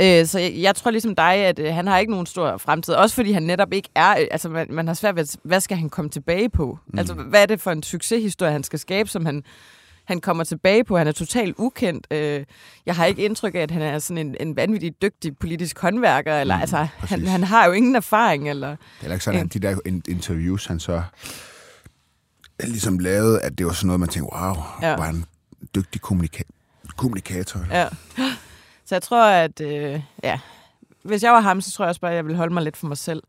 Øh, 0.00 0.26
så 0.26 0.38
jeg, 0.38 0.52
jeg 0.56 0.74
tror 0.76 0.90
ligesom 0.90 1.14
dig, 1.14 1.34
at 1.34 1.58
øh, 1.58 1.74
han 1.74 1.86
har 1.86 1.98
ikke 1.98 2.10
nogen 2.12 2.26
stor 2.26 2.56
fremtid. 2.56 2.94
Også 2.94 3.14
fordi 3.14 3.32
han 3.32 3.42
netop 3.42 3.72
ikke 3.72 3.88
er... 3.94 4.10
øh, 4.20 4.26
Altså, 4.30 4.48
man, 4.48 4.66
man 4.70 4.86
har 4.86 4.94
svært 4.94 5.16
ved, 5.16 5.38
hvad 5.42 5.60
skal 5.60 5.76
han 5.76 5.88
komme 5.90 6.10
tilbage 6.10 6.48
på? 6.50 6.78
Mm. 6.86 6.98
Altså, 6.98 7.14
hvad 7.14 7.42
er 7.42 7.46
det 7.46 7.60
for 7.60 7.70
en 7.70 7.82
succeshistorie, 7.82 8.52
han 8.52 8.64
skal 8.64 8.78
skabe, 8.78 9.08
som 9.08 9.26
han, 9.26 9.44
han 10.08 10.20
kommer 10.20 10.44
tilbage 10.44 10.84
på? 10.84 10.98
Han 10.98 11.06
er 11.08 11.12
totalt 11.12 11.54
ukendt. 11.58 12.06
Øh, 12.10 12.44
jeg 12.86 12.96
har 12.96 13.04
ikke 13.04 13.24
indtryk 13.24 13.54
af, 13.54 13.58
at 13.60 13.70
han 13.70 13.82
er 13.82 13.98
sådan 13.98 14.26
en, 14.26 14.36
en 14.40 14.56
vanvittig 14.56 15.02
dygtig 15.02 15.38
politisk 15.38 15.78
håndværker. 15.78 16.40
Eller, 16.40 16.54
Mm, 16.56 16.60
altså, 16.60 16.76
han, 16.76 16.88
præcis. 17.00 17.28
han 17.28 17.44
har 17.44 17.66
jo 17.66 17.72
ingen 17.72 17.96
erfaring. 17.96 18.50
Eller, 18.50 18.68
Det 19.00 19.08
er 19.08 19.12
ikke 19.12 19.24
sådan, 19.24 19.40
at 19.46 19.54
de 19.54 19.58
der 19.58 19.76
in- 19.86 20.02
interviews, 20.08 20.66
han 20.66 20.80
så 20.80 21.02
ligesom 22.64 22.98
lavede, 22.98 23.40
at 23.40 23.58
det 23.58 23.66
var 23.66 23.72
sådan 23.72 23.86
noget, 23.86 24.00
man 24.00 24.08
tænkte, 24.08 24.32
wow, 24.36 24.54
Ja. 24.82 24.96
var 24.96 25.08
en 25.08 25.24
dygtig 25.74 26.00
kommunika- 26.06 26.92
kommunikator. 26.96 27.60
Ja. 27.70 27.80
ja. 28.18 28.32
Så 28.84 28.94
jeg 28.94 29.02
tror, 29.02 29.24
at... 29.26 29.60
Øh, 29.60 30.00
ja, 30.22 30.38
hvis 31.02 31.22
jeg 31.22 31.32
var 31.32 31.40
ham, 31.40 31.60
så 31.60 31.70
tror 31.72 31.84
jeg 31.84 31.88
også 31.88 32.00
bare, 32.00 32.10
at 32.10 32.16
jeg 32.16 32.24
ville 32.24 32.36
holde 32.36 32.54
mig 32.54 32.62
lidt 32.62 32.76
for 32.76 32.86
mig 32.86 32.98
selv. 32.98 33.22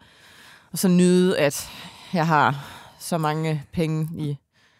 Og 0.71 0.77
så 0.77 0.87
nyde, 0.87 1.37
at 1.39 1.69
jeg 2.13 2.27
har 2.27 2.65
så 2.99 3.17
mange 3.17 3.63
penge 3.73 4.09
i 4.17 4.37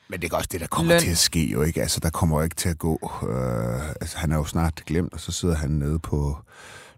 Men 0.10 0.22
det 0.22 0.32
er 0.32 0.38
også 0.38 0.50
det, 0.52 0.62
der 0.62 0.68
kommer 0.68 0.92
Løn. 0.94 1.02
Til 1.02 1.12
at 1.12 1.18
ske 1.18 1.46
jo 1.52 1.62
ikke. 1.62 1.82
Altså, 1.82 2.00
der 2.00 2.10
kommer 2.10 2.38
jo 2.38 2.44
ikke 2.44 2.56
til 2.56 2.70
at 2.70 2.78
gå... 2.78 3.00
Øh, 3.30 3.90
altså, 4.02 4.18
han 4.18 4.32
er 4.32 4.36
jo 4.38 4.46
snart 4.46 4.82
glemt, 4.86 5.14
og 5.14 5.20
så 5.20 5.32
sidder 5.32 5.56
han 5.56 5.70
nede 5.70 6.00
på 6.00 6.38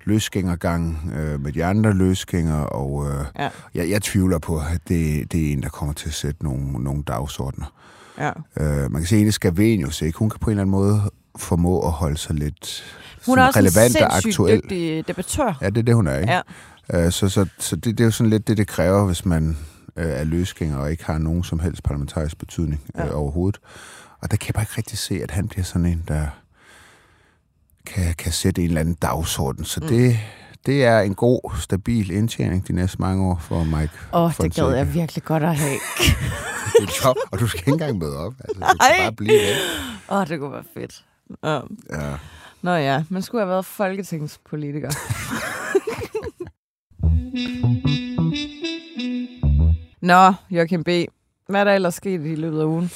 løsgængergang 0.06 1.12
øh, 1.18 1.42
med 1.42 1.52
de 1.52 1.66
andre 1.66 1.94
løsgængere, 1.94 2.66
og 2.66 3.08
øh, 3.10 3.26
Ja. 3.40 3.50
jeg, 3.76 3.90
jeg 3.90 4.02
tvivler 4.02 4.40
på, 4.40 4.58
at 4.58 4.82
det, 4.88 5.32
det 5.32 5.48
er 5.48 5.54
en, 5.54 5.64
der 5.64 5.70
kommer 5.70 5.94
til 5.94 6.08
at 6.08 6.14
sætte 6.14 6.44
nogle, 6.44 6.72
nogle 6.84 7.04
dagsordner. 7.04 7.74
Ja. 8.20 8.32
Øh, 8.60 8.92
man 8.92 9.02
kan 9.02 9.08
se, 9.08 9.16
at 9.16 9.22
Ines 9.22 9.36
Scavenius, 9.36 10.02
ikke? 10.02 10.18
hun 10.20 10.30
kan 10.30 10.40
på 10.40 10.50
en 10.50 10.52
eller 10.52 10.62
anden 10.62 10.72
måde 10.72 11.02
formå 11.38 11.80
at 11.88 11.92
holde 11.92 12.18
sig 12.18 12.36
lidt 12.36 12.84
Hun 13.26 13.40
er 13.40 13.44
også 13.48 13.60
relevant 13.60 13.96
en 13.98 14.04
og 14.04 14.18
aktuel. 14.18 14.62
dygtig 14.64 15.08
debattør. 15.08 15.58
Ja, 15.62 15.70
det 15.70 15.78
er 15.78 15.82
det, 15.84 15.96
hun 15.96 16.08
er, 16.08 16.18
ikke? 16.20 16.34
Ja. 16.94 17.06
Øh, 17.06 17.12
så 17.12 17.30
så, 17.30 17.46
så 17.60 17.76
det, 17.76 17.86
det 17.86 18.00
er 18.00 18.06
jo 18.06 18.12
sådan 18.12 18.30
lidt 18.30 18.48
det, 18.48 18.58
det 18.58 18.68
kræver, 18.68 19.06
hvis 19.06 19.26
man 19.26 19.58
øh, 19.98 20.06
er 20.06 20.24
løsgænger 20.24 20.78
og 20.78 20.92
ikke 20.92 21.06
har 21.06 21.18
nogen 21.18 21.44
som 21.44 21.60
helst 21.60 21.84
parlamentarisk 21.84 22.38
betydning 22.38 22.82
øh, 22.96 23.06
Ja. 23.06 23.14
overhovedet. 23.14 23.60
Og 24.22 24.32
der 24.32 24.38
kan 24.38 24.48
jeg 24.48 24.54
bare 24.54 24.64
ikke 24.64 24.74
rigtig 24.78 24.98
se, 24.98 25.24
at 25.24 25.32
han 25.32 25.48
bliver 25.48 25.64
sådan 25.64 25.86
en, 25.86 26.04
der 26.08 26.26
kan, 27.86 28.14
kan 28.18 28.32
sætte 28.32 28.62
en 28.62 28.68
eller 28.68 28.82
anden 28.82 28.96
dagsorden. 28.96 29.66
Så 29.66 29.80
Mm. 29.82 29.88
det, 29.88 30.20
det 30.66 30.86
er 30.86 31.00
en 31.00 31.16
god, 31.16 31.52
stabil 31.60 32.12
indtjening 32.12 32.68
de 32.68 32.74
næste 32.74 32.98
mange 33.02 33.26
år 33.26 33.38
for 33.42 33.64
Mike. 33.64 33.94
Åh, 34.14 34.24
oh, 34.24 34.32
det 34.42 34.54
gad 34.56 34.70
jeg 34.76 34.94
virkelig 34.94 35.24
godt 35.24 35.44
at 35.44 35.56
have. 35.56 35.78
Job, 37.06 37.16
og 37.32 37.40
du 37.40 37.48
skal 37.48 37.60
ikke 37.60 37.72
engang 37.72 37.98
møde 37.98 38.18
op. 38.18 38.34
Altså, 38.40 38.60
du 38.60 38.66
skal 38.84 39.04
bare 39.04 39.12
blive 39.14 39.32
væk. 39.34 39.56
Åh, 40.10 40.18
oh, 40.18 40.28
det 40.28 40.40
kunne 40.40 40.52
være 40.52 40.64
fedt. 40.74 41.04
Um. 41.44 41.78
Ja. 41.90 42.14
Nå 42.62 42.72
ja, 42.76 43.04
man 43.10 43.22
skulle 43.22 43.42
have 43.42 43.50
været 43.50 43.66
folketingspolitiker. 43.66 44.92
Nå, 50.02 50.34
Joachim 50.52 50.84
B. 50.84 50.90
Hvad 51.50 51.60
er 51.60 51.64
der 51.64 51.74
ellers 51.74 51.96
sket 51.96 52.26
i 52.26 52.36
løbet 52.36 52.60
af 52.60 52.66
ugen? 52.66 52.92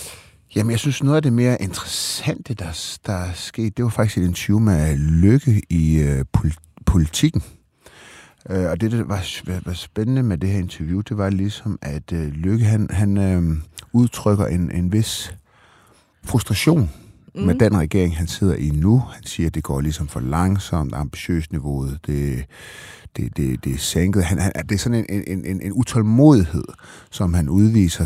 Jamen, 0.55 0.71
jeg 0.71 0.79
synes, 0.79 1.03
noget 1.03 1.15
af 1.15 1.21
det 1.21 1.33
mere 1.33 1.61
interessante, 1.61 2.53
der, 2.53 2.97
der 3.05 3.13
er 3.13 3.33
sket, 3.33 3.77
det 3.77 3.85
var 3.85 3.91
faktisk 3.91 4.17
et 4.17 4.27
interview 4.27 4.59
med 4.59 4.97
Lykke 4.97 5.61
i 5.69 5.99
øh, 5.99 6.25
pol- 6.37 6.81
politikken. 6.85 7.43
Øh, 8.49 8.69
og 8.69 8.81
det, 8.81 8.91
der 8.91 9.03
var, 9.03 9.25
var, 9.45 9.61
var 9.65 9.73
spændende 9.73 10.23
med 10.23 10.37
det 10.37 10.49
her 10.49 10.59
interview, 10.59 11.01
det 11.01 11.17
var 11.17 11.29
ligesom, 11.29 11.79
at 11.81 12.11
øh, 12.13 12.27
Lykke, 12.27 12.65
han, 12.65 12.87
han 12.91 13.17
øh, 13.17 13.57
udtrykker 13.93 14.45
en, 14.45 14.71
en 14.71 14.91
vis 14.91 15.33
frustration 16.23 16.89
mm. 17.35 17.41
med 17.41 17.55
den 17.55 17.77
regering, 17.77 18.17
han 18.17 18.27
sidder 18.27 18.55
i 18.55 18.69
nu. 18.69 18.99
Han 18.99 19.23
siger, 19.23 19.47
at 19.47 19.55
det 19.55 19.63
går 19.63 19.81
ligesom 19.81 20.07
for 20.07 20.19
langsomt, 20.19 20.95
ambitiøst 20.95 21.51
niveauet, 21.51 21.99
det, 22.07 22.45
det, 23.17 23.37
det, 23.37 23.63
det 23.63 23.73
er 23.73 23.77
sænket. 23.77 24.23
Han, 24.23 24.39
han, 24.39 24.51
det 24.69 24.75
er 24.75 24.79
sådan 24.79 25.05
en, 25.09 25.23
en, 25.27 25.45
en, 25.45 25.61
en 25.61 25.73
utålmodighed, 25.73 26.65
som 27.11 27.33
han 27.33 27.49
udviser 27.49 28.05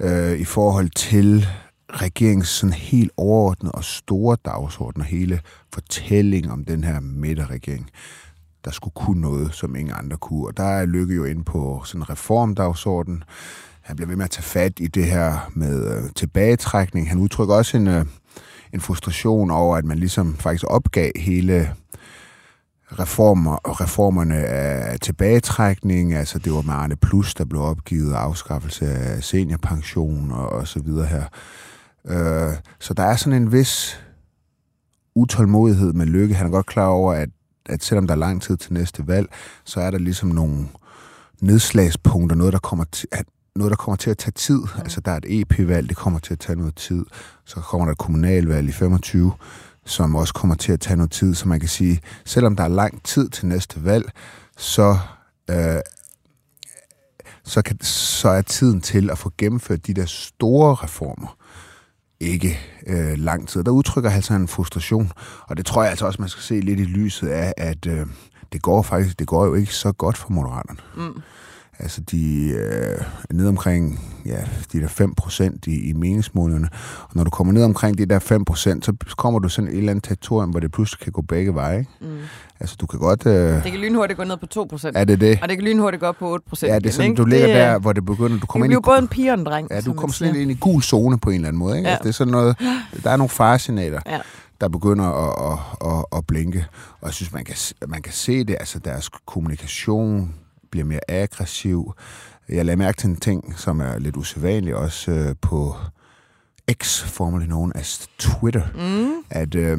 øh, 0.00 0.38
i 0.38 0.44
forhold 0.44 0.90
til 0.90 1.46
regeringens 1.92 2.48
sådan 2.48 2.72
helt 2.72 3.10
overordnede 3.16 3.72
og 3.72 3.84
store 3.84 4.36
dagsorden, 4.44 5.00
og 5.00 5.06
hele 5.06 5.40
fortælling 5.72 6.50
om 6.50 6.64
den 6.64 6.84
her 6.84 7.00
midterregering, 7.00 7.90
der 8.64 8.70
skulle 8.70 8.94
kunne 8.94 9.20
noget, 9.20 9.54
som 9.54 9.76
ingen 9.76 9.94
andre 9.98 10.16
kunne. 10.16 10.46
Og 10.46 10.56
der 10.56 10.64
er 10.64 10.86
Lykke 10.86 11.14
jo 11.14 11.24
ind 11.24 11.44
på 11.44 11.82
sådan 11.84 12.00
en 12.00 12.10
reformdagsorden. 12.10 13.24
Han 13.80 13.96
bliver 13.96 14.08
ved 14.08 14.16
med 14.16 14.24
at 14.24 14.30
tage 14.30 14.42
fat 14.42 14.72
i 14.80 14.86
det 14.86 15.04
her 15.04 15.50
med 15.54 15.96
øh, 15.96 16.10
tilbagetrækning. 16.16 17.08
Han 17.08 17.18
udtrykker 17.18 17.54
også 17.54 17.76
en, 17.76 17.86
øh, 17.86 18.00
en 18.00 18.08
frustration 18.80 19.50
over, 19.50 19.76
at 19.76 19.84
man 19.84 19.98
ligesom 19.98 20.36
faktisk 20.36 20.64
opgav 20.68 21.10
hele 21.16 21.70
reformer, 22.92 23.80
reformerne 23.80 24.36
af 24.36 25.00
tilbagetrækning, 25.00 26.14
altså 26.14 26.38
det 26.38 26.52
var 26.52 26.62
med 26.62 26.74
Arne 26.74 26.96
Plus, 26.96 27.34
der 27.34 27.44
blev 27.44 27.62
opgivet, 27.62 28.14
afskaffelse 28.14 28.86
af 28.86 29.22
seniorpension 29.24 30.32
og, 30.32 30.48
og 30.48 30.68
så 30.68 30.80
videre 30.80 31.06
her. 31.06 31.24
Øh, 32.06 32.54
så 32.80 32.94
der 32.94 33.02
er 33.02 33.16
sådan 33.16 33.42
en 33.42 33.52
vis 33.52 34.00
utålmodighed 35.14 35.92
med 35.92 36.06
Lykke. 36.06 36.34
Han 36.34 36.46
er 36.46 36.50
godt 36.50 36.66
klar 36.66 36.86
over, 36.86 37.12
at, 37.12 37.28
at 37.66 37.84
selvom 37.84 38.06
der 38.06 38.14
er 38.14 38.18
lang 38.18 38.42
tid 38.42 38.56
til 38.56 38.72
næste 38.72 39.06
valg, 39.06 39.28
så 39.64 39.80
er 39.80 39.90
der 39.90 39.98
ligesom 39.98 40.28
nogle 40.28 40.68
nedslagspunkter, 41.40 42.36
noget 42.36 42.52
der 42.52 42.58
kommer 42.58 42.84
til, 42.84 43.08
at 43.12 43.26
noget, 43.58 43.70
der 43.70 43.76
kommer 43.76 43.96
til 43.96 44.10
at 44.10 44.18
tage 44.18 44.32
tid. 44.32 44.58
Mm. 44.58 44.80
Altså, 44.80 45.00
der 45.00 45.10
er 45.10 45.16
et 45.16 45.40
EP-valg, 45.40 45.88
det 45.88 45.96
kommer 45.96 46.18
til 46.18 46.32
at 46.32 46.38
tage 46.38 46.58
noget 46.58 46.74
tid. 46.76 47.04
Så 47.44 47.60
kommer 47.60 47.84
der 47.84 47.92
et 47.92 47.98
kommunalvalg 47.98 48.68
i 48.68 48.72
25, 48.72 49.32
som 49.84 50.14
også 50.14 50.34
kommer 50.34 50.56
til 50.56 50.72
at 50.72 50.80
tage 50.80 50.96
noget 50.96 51.10
tid. 51.10 51.34
Så 51.34 51.48
man 51.48 51.60
kan 51.60 51.68
sige, 51.68 52.00
selvom 52.24 52.56
der 52.56 52.64
er 52.64 52.68
lang 52.68 53.02
tid 53.02 53.28
til 53.28 53.46
næste 53.46 53.84
valg, 53.84 54.10
så, 54.56 54.98
øh, 55.50 55.80
så, 57.44 57.62
kan, 57.62 57.80
så 57.82 58.28
er 58.28 58.42
tiden 58.42 58.80
til 58.80 59.10
at 59.10 59.18
få 59.18 59.32
gennemført 59.38 59.86
de 59.86 59.94
der 59.94 60.06
store 60.06 60.74
reformer 60.74 61.36
ikke 62.20 62.58
øh, 62.86 63.18
lang 63.18 63.48
tid. 63.48 63.64
Der 63.64 63.70
udtrykker 63.70 64.10
altså 64.10 64.34
en 64.34 64.48
frustration, 64.48 65.12
og 65.40 65.56
det 65.56 65.66
tror 65.66 65.82
jeg 65.82 65.90
altså 65.90 66.06
også, 66.06 66.22
man 66.22 66.28
skal 66.28 66.42
se 66.42 66.60
lidt 66.60 66.80
i 66.80 66.84
lyset 66.84 67.28
af, 67.28 67.54
at 67.56 67.86
øh, 67.86 68.06
det 68.52 68.62
går 68.62 68.82
faktisk, 68.82 69.18
det 69.18 69.26
går 69.26 69.46
jo 69.46 69.54
ikke 69.54 69.74
så 69.74 69.92
godt 69.92 70.16
for 70.18 70.30
Moderaterne. 70.30 70.78
Mm. 70.96 71.22
Altså, 71.78 72.00
de 72.00 72.48
øh, 72.48 73.04
ned 73.32 73.48
omkring 73.48 74.00
ja, 74.26 74.38
de 74.72 74.80
der 74.80 74.88
5 74.88 75.14
procent 75.14 75.66
i, 75.66 75.88
i 75.88 75.92
meningsmålene. 75.92 76.68
Og 77.02 77.10
når 77.14 77.24
du 77.24 77.30
kommer 77.30 77.52
ned 77.52 77.64
omkring 77.64 77.98
de 77.98 78.06
der 78.06 78.18
5 78.18 78.44
procent, 78.44 78.84
så 78.84 78.92
kommer 79.16 79.40
du 79.40 79.48
sådan 79.48 79.70
et 79.70 79.76
eller 79.76 79.90
andet 79.90 80.04
territorium, 80.04 80.50
hvor 80.50 80.60
det 80.60 80.72
pludselig 80.72 81.00
kan 81.00 81.12
gå 81.12 81.22
begge 81.22 81.54
veje. 81.54 81.78
Ikke? 81.78 81.90
Mm. 82.00 82.18
Altså, 82.60 82.76
du 82.80 82.86
kan 82.86 82.98
godt... 82.98 83.26
Øh... 83.26 83.64
Det 83.64 83.72
kan 83.72 83.80
lynhurtigt 83.80 84.16
gå 84.16 84.24
ned 84.24 84.36
på 84.36 84.46
2 84.46 84.64
procent. 84.64 84.96
Er 84.96 85.04
det 85.04 85.20
det? 85.20 85.38
Og 85.42 85.48
det 85.48 85.56
kan 85.56 85.64
lynhurtigt 85.64 86.00
gå 86.00 86.06
op 86.06 86.16
på 86.16 86.32
8 86.32 86.44
procent. 86.48 86.72
Ja, 86.72 86.78
det 86.78 86.86
er 86.86 86.90
sådan, 86.90 87.04
igen, 87.04 87.16
du 87.16 87.24
ligger 87.24 87.46
det, 87.46 87.56
der, 87.56 87.78
hvor 87.78 87.92
det 87.92 88.04
begynder... 88.04 88.40
Du 88.40 88.46
kommer 88.46 88.66
det 88.66 88.74
ind 88.74 88.80
i, 88.80 88.84
både 88.84 88.98
en 88.98 89.08
pige 89.08 89.32
og 89.32 89.38
en 89.38 89.44
dreng. 89.44 89.68
Ja, 89.70 89.80
du 89.80 89.92
kommer 89.92 90.12
sådan 90.12 90.34
lidt 90.34 90.42
ind 90.42 90.50
i 90.50 90.56
gul 90.60 90.82
zone 90.82 91.18
på 91.18 91.30
en 91.30 91.34
eller 91.34 91.48
anden 91.48 91.58
måde. 91.58 91.76
Ikke? 91.76 91.88
Ja. 91.88 91.94
Altså, 91.94 92.02
det 92.02 92.08
er 92.08 92.14
sådan 92.14 92.30
noget... 92.30 92.56
Der 93.04 93.10
er 93.10 93.16
nogle 93.16 93.30
faresignaler. 93.30 94.00
Ja 94.06 94.20
der 94.60 94.68
begynder 94.68 95.04
at, 95.04 95.52
at, 95.52 95.92
at, 95.92 96.04
at 96.18 96.26
blinke. 96.26 96.66
Og 97.00 97.06
jeg 97.06 97.14
synes, 97.14 97.32
man 97.32 97.44
kan, 97.44 97.56
man 97.88 98.02
kan 98.02 98.12
se 98.12 98.44
det, 98.44 98.56
altså 98.60 98.78
deres 98.78 99.10
kommunikation 99.26 100.34
bliver 100.70 100.84
mere 100.84 101.00
aggressiv. 101.08 101.92
Jeg 102.48 102.64
lagde 102.64 102.76
mærke 102.76 102.96
til 102.96 103.08
en 103.08 103.16
ting, 103.16 103.58
som 103.58 103.80
er 103.80 103.98
lidt 103.98 104.16
usædvanlig 104.16 104.76
også 104.76 105.10
øh, 105.10 105.34
på 105.40 105.76
X, 106.72 107.02
formerly 107.02 107.44
known 107.44 107.72
as 107.74 108.08
Twitter, 108.18 108.62
mm. 108.74 109.24
at, 109.30 109.54
øh, 109.54 109.78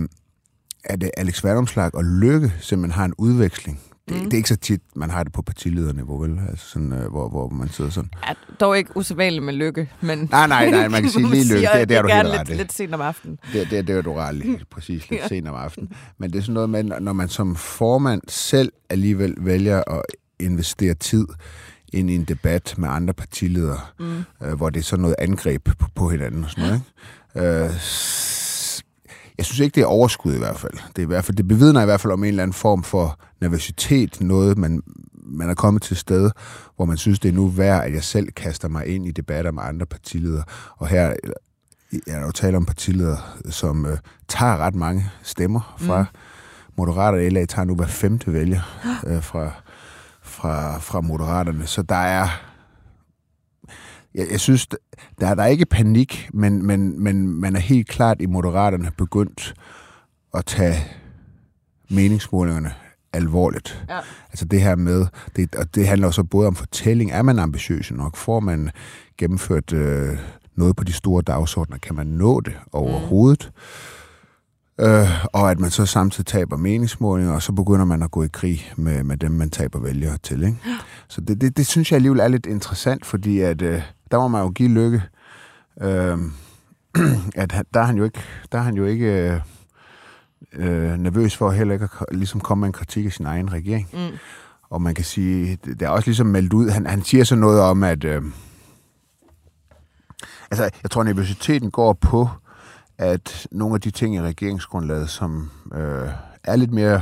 at 0.83 1.03
øh, 1.03 1.09
Alex 1.17 1.43
Vandomslag 1.43 1.95
og 1.95 2.03
Lykke 2.03 2.53
simpelthen 2.59 2.91
har 2.99 3.05
en 3.05 3.13
udveksling. 3.17 3.79
Det, 4.09 4.15
mm. 4.15 4.23
det 4.23 4.33
er 4.33 4.37
ikke 4.37 4.49
så 4.49 4.55
tit, 4.55 4.81
man 4.95 5.09
har 5.09 5.23
det 5.23 5.33
på 5.33 5.41
partilederniveau, 5.41 6.17
vel? 6.17 6.39
Altså 6.49 6.69
sådan, 6.69 6.93
øh, 6.93 7.09
hvor, 7.09 7.29
hvor 7.29 7.49
man 7.49 7.69
sidder 7.69 7.91
sådan. 7.91 8.09
Ja, 8.27 8.33
dog 8.59 8.77
ikke 8.77 8.97
usædvanligt 8.97 9.43
med 9.43 9.53
Lykke, 9.53 9.89
men... 10.01 10.27
Nej, 10.31 10.47
nej, 10.47 10.69
nej, 10.69 10.87
man 10.87 11.01
kan 11.01 11.11
sige 11.11 11.29
lige 11.33 11.53
Lykke, 11.53 11.67
det, 11.73 11.89
det 11.89 11.97
er 11.97 12.01
du 12.01 12.07
helt 12.07 12.27
ret 12.27 12.47
lidt, 12.47 12.57
lidt 12.57 12.73
sent 12.73 12.93
om 12.93 13.01
aftenen. 13.01 13.39
Det, 13.53 13.67
det, 13.71 13.87
det 13.87 13.97
er 13.97 14.01
du 14.01 14.13
ret 14.13 14.35
lige, 14.35 14.59
præcis 14.71 15.09
lidt 15.09 15.21
ja. 15.21 15.27
sent 15.27 15.47
om 15.47 15.55
aftenen. 15.55 15.91
Men 16.17 16.31
det 16.31 16.37
er 16.37 16.41
sådan 16.41 16.53
noget 16.53 16.69
med, 16.69 16.83
når 16.83 17.13
man 17.13 17.29
som 17.29 17.55
formand 17.55 18.21
selv 18.27 18.71
alligevel 18.89 19.35
vælger 19.37 19.83
at 19.87 20.01
investere 20.39 20.93
tid 20.93 21.27
ind 21.93 22.09
i 22.09 22.15
en 22.15 22.23
debat 22.23 22.73
med 22.77 22.89
andre 22.89 23.13
partiledere, 23.13 23.79
mm. 23.99 24.23
øh, 24.43 24.53
hvor 24.53 24.69
det 24.69 24.79
er 24.79 24.83
sådan 24.83 25.01
noget 25.01 25.15
angreb 25.19 25.63
på, 25.79 25.87
på 25.95 26.09
hinanden 26.09 26.43
og 26.43 26.49
sådan 26.49 26.63
noget. 26.63 26.81
Ikke? 27.35 27.63
Øh, 27.65 27.69
jeg 29.37 29.45
synes 29.45 29.59
ikke, 29.59 29.75
det 29.75 29.81
er 29.81 29.87
overskud 29.87 30.33
i 30.33 30.37
hvert 30.37 30.59
fald. 30.59 30.73
Det, 30.73 30.97
er 30.97 31.01
i 31.01 31.05
hvert 31.05 31.25
fald, 31.25 31.37
det 31.37 31.47
bevidner 31.47 31.81
i 31.81 31.85
hvert 31.85 32.01
fald 32.01 32.13
om 32.13 32.23
en 32.23 32.27
eller 32.27 32.43
anden 32.43 32.53
form 32.53 32.83
for 32.83 33.19
nervøsitet, 33.41 34.21
noget 34.21 34.57
man, 34.57 34.83
man 35.13 35.49
er 35.49 35.53
kommet 35.53 35.83
til 35.83 35.97
sted, 35.97 36.31
hvor 36.75 36.85
man 36.85 36.97
synes, 36.97 37.19
det 37.19 37.29
er 37.29 37.33
nu 37.33 37.47
værd, 37.47 37.85
at 37.85 37.93
jeg 37.93 38.03
selv 38.03 38.31
kaster 38.31 38.67
mig 38.67 38.87
ind 38.87 39.07
i 39.07 39.11
debatter 39.11 39.51
med 39.51 39.63
andre 39.63 39.85
partiledere. 39.85 40.43
Og 40.77 40.87
her 40.87 41.13
jeg 42.07 42.15
er 42.15 42.25
jo 42.25 42.31
tale 42.31 42.57
om 42.57 42.65
partiledere, 42.65 43.17
som 43.49 43.85
øh, 43.85 43.97
tager 44.27 44.57
ret 44.57 44.75
mange 44.75 45.09
stemmer 45.23 45.75
fra 45.77 46.01
mm. 46.01 46.07
Moderater. 46.77 47.29
LA 47.29 47.45
tager 47.45 47.65
nu 47.65 47.75
hver 47.75 47.87
femte 47.87 48.33
vælger 48.33 48.61
øh, 49.07 49.23
fra 49.23 49.51
fra, 50.37 50.79
fra 50.79 51.01
Moderaterne. 51.01 51.67
Så 51.67 51.81
der 51.81 51.95
er... 51.95 52.27
Jeg, 54.15 54.27
jeg 54.31 54.39
synes, 54.39 54.67
der, 55.19 55.35
der 55.35 55.43
er 55.43 55.47
ikke 55.47 55.65
panik, 55.65 56.29
men, 56.33 56.65
men, 56.65 57.03
men 57.03 57.27
man 57.27 57.55
er 57.55 57.59
helt 57.59 57.87
klart 57.87 58.21
i 58.21 58.25
Moderaterne 58.25 58.91
begyndt 58.97 59.53
at 60.33 60.45
tage 60.45 60.75
meningsmålingerne 61.89 62.73
alvorligt. 63.13 63.85
Ja. 63.89 63.99
Altså 64.29 64.45
det 64.45 64.61
her 64.61 64.75
med, 64.75 65.05
det, 65.35 65.55
og 65.55 65.75
det 65.75 65.87
handler 65.87 66.07
også 66.07 66.23
både 66.23 66.47
om 66.47 66.55
fortælling. 66.55 67.11
Er 67.11 67.21
man 67.21 67.39
ambitiøs 67.39 67.91
nok? 67.91 68.15
Får 68.15 68.39
man 68.39 68.69
gennemført 69.17 69.73
øh, 69.73 70.17
noget 70.55 70.75
på 70.75 70.83
de 70.83 70.93
store 70.93 71.21
dagsordner? 71.21 71.77
Kan 71.77 71.95
man 71.95 72.07
nå 72.07 72.39
det 72.39 72.53
overhovedet? 72.71 73.51
Mm. 73.55 73.61
Øh, 74.79 75.25
og 75.33 75.51
at 75.51 75.59
man 75.59 75.71
så 75.71 75.85
samtidig 75.85 76.25
taber 76.25 76.57
meningsmålinger, 76.57 77.33
og 77.33 77.41
så 77.41 77.51
begynder 77.51 77.85
man 77.85 78.03
at 78.03 78.11
gå 78.11 78.23
i 78.23 78.27
krig 78.33 78.73
med, 78.75 79.03
med 79.03 79.17
dem, 79.17 79.31
man 79.31 79.49
taber 79.49 79.79
vælgere 79.79 80.17
til. 80.17 80.43
Ikke? 80.43 80.57
Ja. 80.65 80.77
Så 81.07 81.21
det, 81.21 81.41
det, 81.41 81.57
det 81.57 81.67
synes 81.67 81.91
jeg 81.91 81.95
alligevel 81.95 82.19
er 82.19 82.27
lidt 82.27 82.45
interessant, 82.45 83.05
fordi 83.05 83.39
at, 83.39 83.61
øh, 83.61 83.81
der 84.11 84.19
må 84.19 84.27
man 84.27 84.41
jo 84.41 84.49
give 84.49 84.69
lykke. 84.69 85.03
Øh, 85.81 86.17
at 87.35 87.53
der 87.73 87.79
er 87.79 87.83
han 87.83 87.97
jo 87.97 88.03
ikke, 88.03 88.19
der 88.51 88.57
er 88.57 88.63
han 88.63 88.75
jo 88.75 88.85
ikke 88.85 89.31
øh, 89.31 89.39
øh, 90.53 90.97
nervøs 90.97 91.37
for 91.37 91.51
heller 91.51 91.73
ikke 91.73 91.89
at 92.01 92.15
ligesom 92.15 92.41
komme 92.41 92.59
med 92.59 92.67
en 92.67 92.73
kritik 92.73 93.05
af 93.05 93.11
sin 93.11 93.25
egen 93.25 93.53
regering. 93.53 93.89
Mm. 93.93 94.17
Og 94.69 94.81
man 94.81 94.95
kan 94.95 95.05
sige, 95.05 95.57
det 95.65 95.81
er 95.81 95.89
også 95.89 96.07
ligesom 96.07 96.27
meldt 96.27 96.53
ud, 96.53 96.69
han, 96.69 96.85
han 96.85 97.03
siger 97.03 97.23
så 97.23 97.35
noget 97.35 97.61
om, 97.61 97.83
at 97.83 98.03
øh, 98.03 98.21
altså, 100.51 100.69
jeg 100.83 100.91
tror, 100.91 101.03
nervøsiteten 101.03 101.71
går 101.71 101.93
på, 101.93 102.29
at 102.97 103.47
nogle 103.51 103.75
af 103.75 103.81
de 103.81 103.91
ting 103.91 104.15
i 104.15 104.21
regeringsgrundlaget, 104.21 105.09
som 105.09 105.51
øh, 105.73 106.09
er 106.43 106.55
lidt 106.55 106.71
mere 106.71 107.01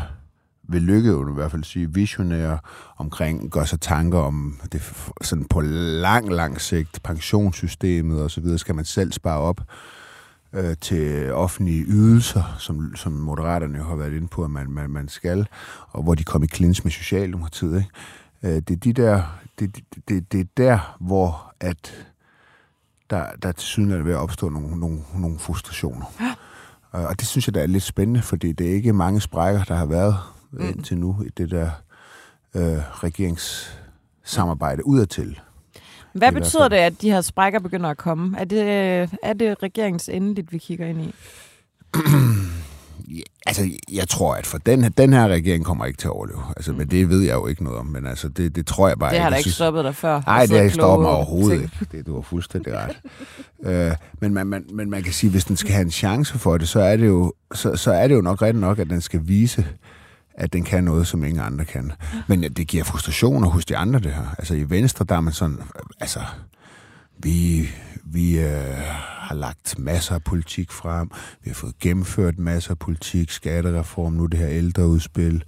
vil 0.67 0.81
lykke, 0.81 1.09
i 1.09 1.33
hvert 1.33 1.51
fald 1.51 1.63
sige, 1.63 1.93
visionære 1.93 2.59
omkring, 2.97 3.51
gør 3.51 3.63
sig 3.63 3.81
tanker 3.81 4.19
om 4.19 4.59
det 4.71 4.81
sådan 5.21 5.45
på 5.45 5.61
lang, 5.61 6.33
lang 6.33 6.61
sigt, 6.61 7.03
pensionssystemet 7.03 8.21
og 8.21 8.31
så 8.31 8.41
videre, 8.41 8.57
skal 8.57 8.75
man 8.75 8.85
selv 8.85 9.11
spare 9.11 9.39
op 9.39 9.61
øh, 10.53 10.75
til 10.81 11.33
offentlige 11.33 11.85
ydelser, 11.87 12.55
som, 12.59 12.95
som 12.95 13.11
moderaterne 13.11 13.77
jo 13.77 13.83
har 13.83 13.95
været 13.95 14.13
inde 14.13 14.27
på, 14.27 14.43
at 14.43 14.51
man, 14.51 14.71
man, 14.71 14.89
man 14.89 15.07
skal, 15.07 15.47
og 15.87 16.03
hvor 16.03 16.15
de 16.15 16.23
kom 16.23 16.43
i 16.43 16.47
klins 16.47 16.83
med 16.83 16.91
Socialdemokratiet. 16.91 17.77
Ikke? 17.77 18.55
Øh, 18.55 18.61
det 18.61 18.71
er 18.71 18.75
de 18.75 18.93
der, 18.93 19.21
det, 19.59 19.79
det, 20.09 20.31
det 20.31 20.39
er 20.39 20.45
der, 20.57 20.95
hvor 20.99 21.53
at 21.59 22.07
der, 23.09 23.25
der 23.41 23.51
til 23.51 23.67
syden 23.67 23.91
er 23.91 24.03
ved 24.03 24.13
at 24.13 24.17
opstå 24.17 24.49
nogle, 24.49 24.79
nogle, 24.79 24.99
nogle 25.15 25.39
frustrationer. 25.39 26.05
Ja. 26.19 26.33
Og 26.91 27.19
det 27.19 27.27
synes 27.27 27.47
jeg, 27.47 27.53
der 27.53 27.61
er 27.61 27.67
lidt 27.67 27.83
spændende, 27.83 28.21
fordi 28.21 28.51
det 28.51 28.69
er 28.69 28.73
ikke 28.73 28.93
mange 28.93 29.21
sprækker, 29.21 29.63
der 29.63 29.75
har 29.75 29.85
været 29.85 30.17
mm. 30.51 30.65
indtil 30.65 30.97
nu 30.97 31.23
i 31.25 31.29
det 31.37 31.51
der 31.51 31.69
øh, 32.55 33.03
regeringssamarbejde 33.03 34.87
udadtil. 34.87 35.39
Hvad 36.13 36.31
betyder 36.31 36.67
det, 36.67 36.77
at 36.77 37.01
de 37.01 37.11
her 37.11 37.21
sprækker 37.21 37.59
begynder 37.59 37.89
at 37.89 37.97
komme? 37.97 38.37
Er 38.39 38.43
det, 38.43 38.61
er 39.23 39.33
det 39.33 39.63
regeringens 39.63 40.09
endeligt, 40.09 40.51
vi 40.51 40.57
kigger 40.57 40.87
ind 40.87 41.01
i? 41.01 41.13
Altså, 43.45 43.69
jeg 43.91 44.09
tror, 44.09 44.35
at 44.35 44.45
for 44.45 44.57
den, 44.57 44.83
den 44.83 45.13
her 45.13 45.27
regering 45.27 45.65
kommer 45.65 45.85
ikke 45.85 45.97
til 45.97 46.07
at 46.07 46.11
overleve. 46.11 46.41
Altså, 46.57 46.73
men 46.73 46.87
det 46.87 47.09
ved 47.09 47.21
jeg 47.21 47.33
jo 47.33 47.47
ikke 47.47 47.63
noget 47.63 47.79
om, 47.79 47.85
men 47.85 48.05
altså, 48.05 48.29
det, 48.29 48.55
det 48.55 48.67
tror 48.67 48.87
jeg 48.87 48.99
bare 48.99 49.09
ikke. 49.09 49.15
Det 49.15 49.23
har 49.23 49.29
da 49.29 49.35
ikke 49.35 49.49
stoppet 49.49 49.83
dig 49.83 49.95
før. 49.95 50.21
Nej, 50.25 50.45
det 50.45 50.55
har 50.55 50.63
ikke 50.63 50.73
stoppet 50.73 51.05
mig 51.05 51.11
overhovedet 51.11 51.61
ikke. 51.61 51.87
Det, 51.91 52.07
du 52.07 52.13
har 52.15 52.21
fuldstændig 52.21 52.73
ret. 52.73 53.01
øh, 53.89 53.91
men, 54.19 54.33
man, 54.33 54.47
man, 54.47 54.65
men 54.73 54.89
man 54.89 55.03
kan 55.03 55.13
sige, 55.13 55.29
hvis 55.29 55.45
den 55.45 55.57
skal 55.57 55.73
have 55.73 55.85
en 55.85 55.91
chance 55.91 56.39
for 56.39 56.57
det, 56.57 56.67
så 56.67 56.79
er 56.79 56.97
det 56.97 57.07
jo, 57.07 57.33
så, 57.53 57.75
så 57.75 57.91
er 57.91 58.07
det 58.07 58.15
jo 58.15 58.21
nok 58.21 58.41
rigtigt 58.41 58.61
nok, 58.61 58.79
at 58.79 58.89
den 58.89 59.01
skal 59.01 59.21
vise, 59.23 59.65
at 60.33 60.53
den 60.53 60.63
kan 60.63 60.83
noget, 60.83 61.07
som 61.07 61.23
ingen 61.23 61.43
andre 61.43 61.65
kan. 61.65 61.91
Men 62.27 62.43
det 62.43 62.67
giver 62.67 62.83
frustrationer 62.83 63.49
hos 63.49 63.65
de 63.65 63.77
andre, 63.77 63.99
det 63.99 64.11
her. 64.13 64.35
Altså 64.37 64.53
i 64.53 64.69
Venstre, 64.69 65.05
der 65.09 65.15
er 65.15 65.21
man 65.21 65.33
sådan, 65.33 65.59
altså, 65.99 66.19
vi, 67.17 67.67
vi 68.03 68.39
øh, 68.39 68.75
har 69.25 69.35
lagt 69.35 69.79
masser 69.79 70.15
af 70.15 70.23
politik 70.23 70.71
frem. 70.71 71.11
Vi 71.43 71.49
har 71.49 71.55
fået 71.55 71.79
gennemført 71.79 72.39
masser 72.39 72.71
af 72.71 72.79
politik, 72.79 73.31
skattereform, 73.31 74.13
nu 74.13 74.25
det 74.25 74.39
her 74.39 74.49
ældreudspil, 74.49 75.43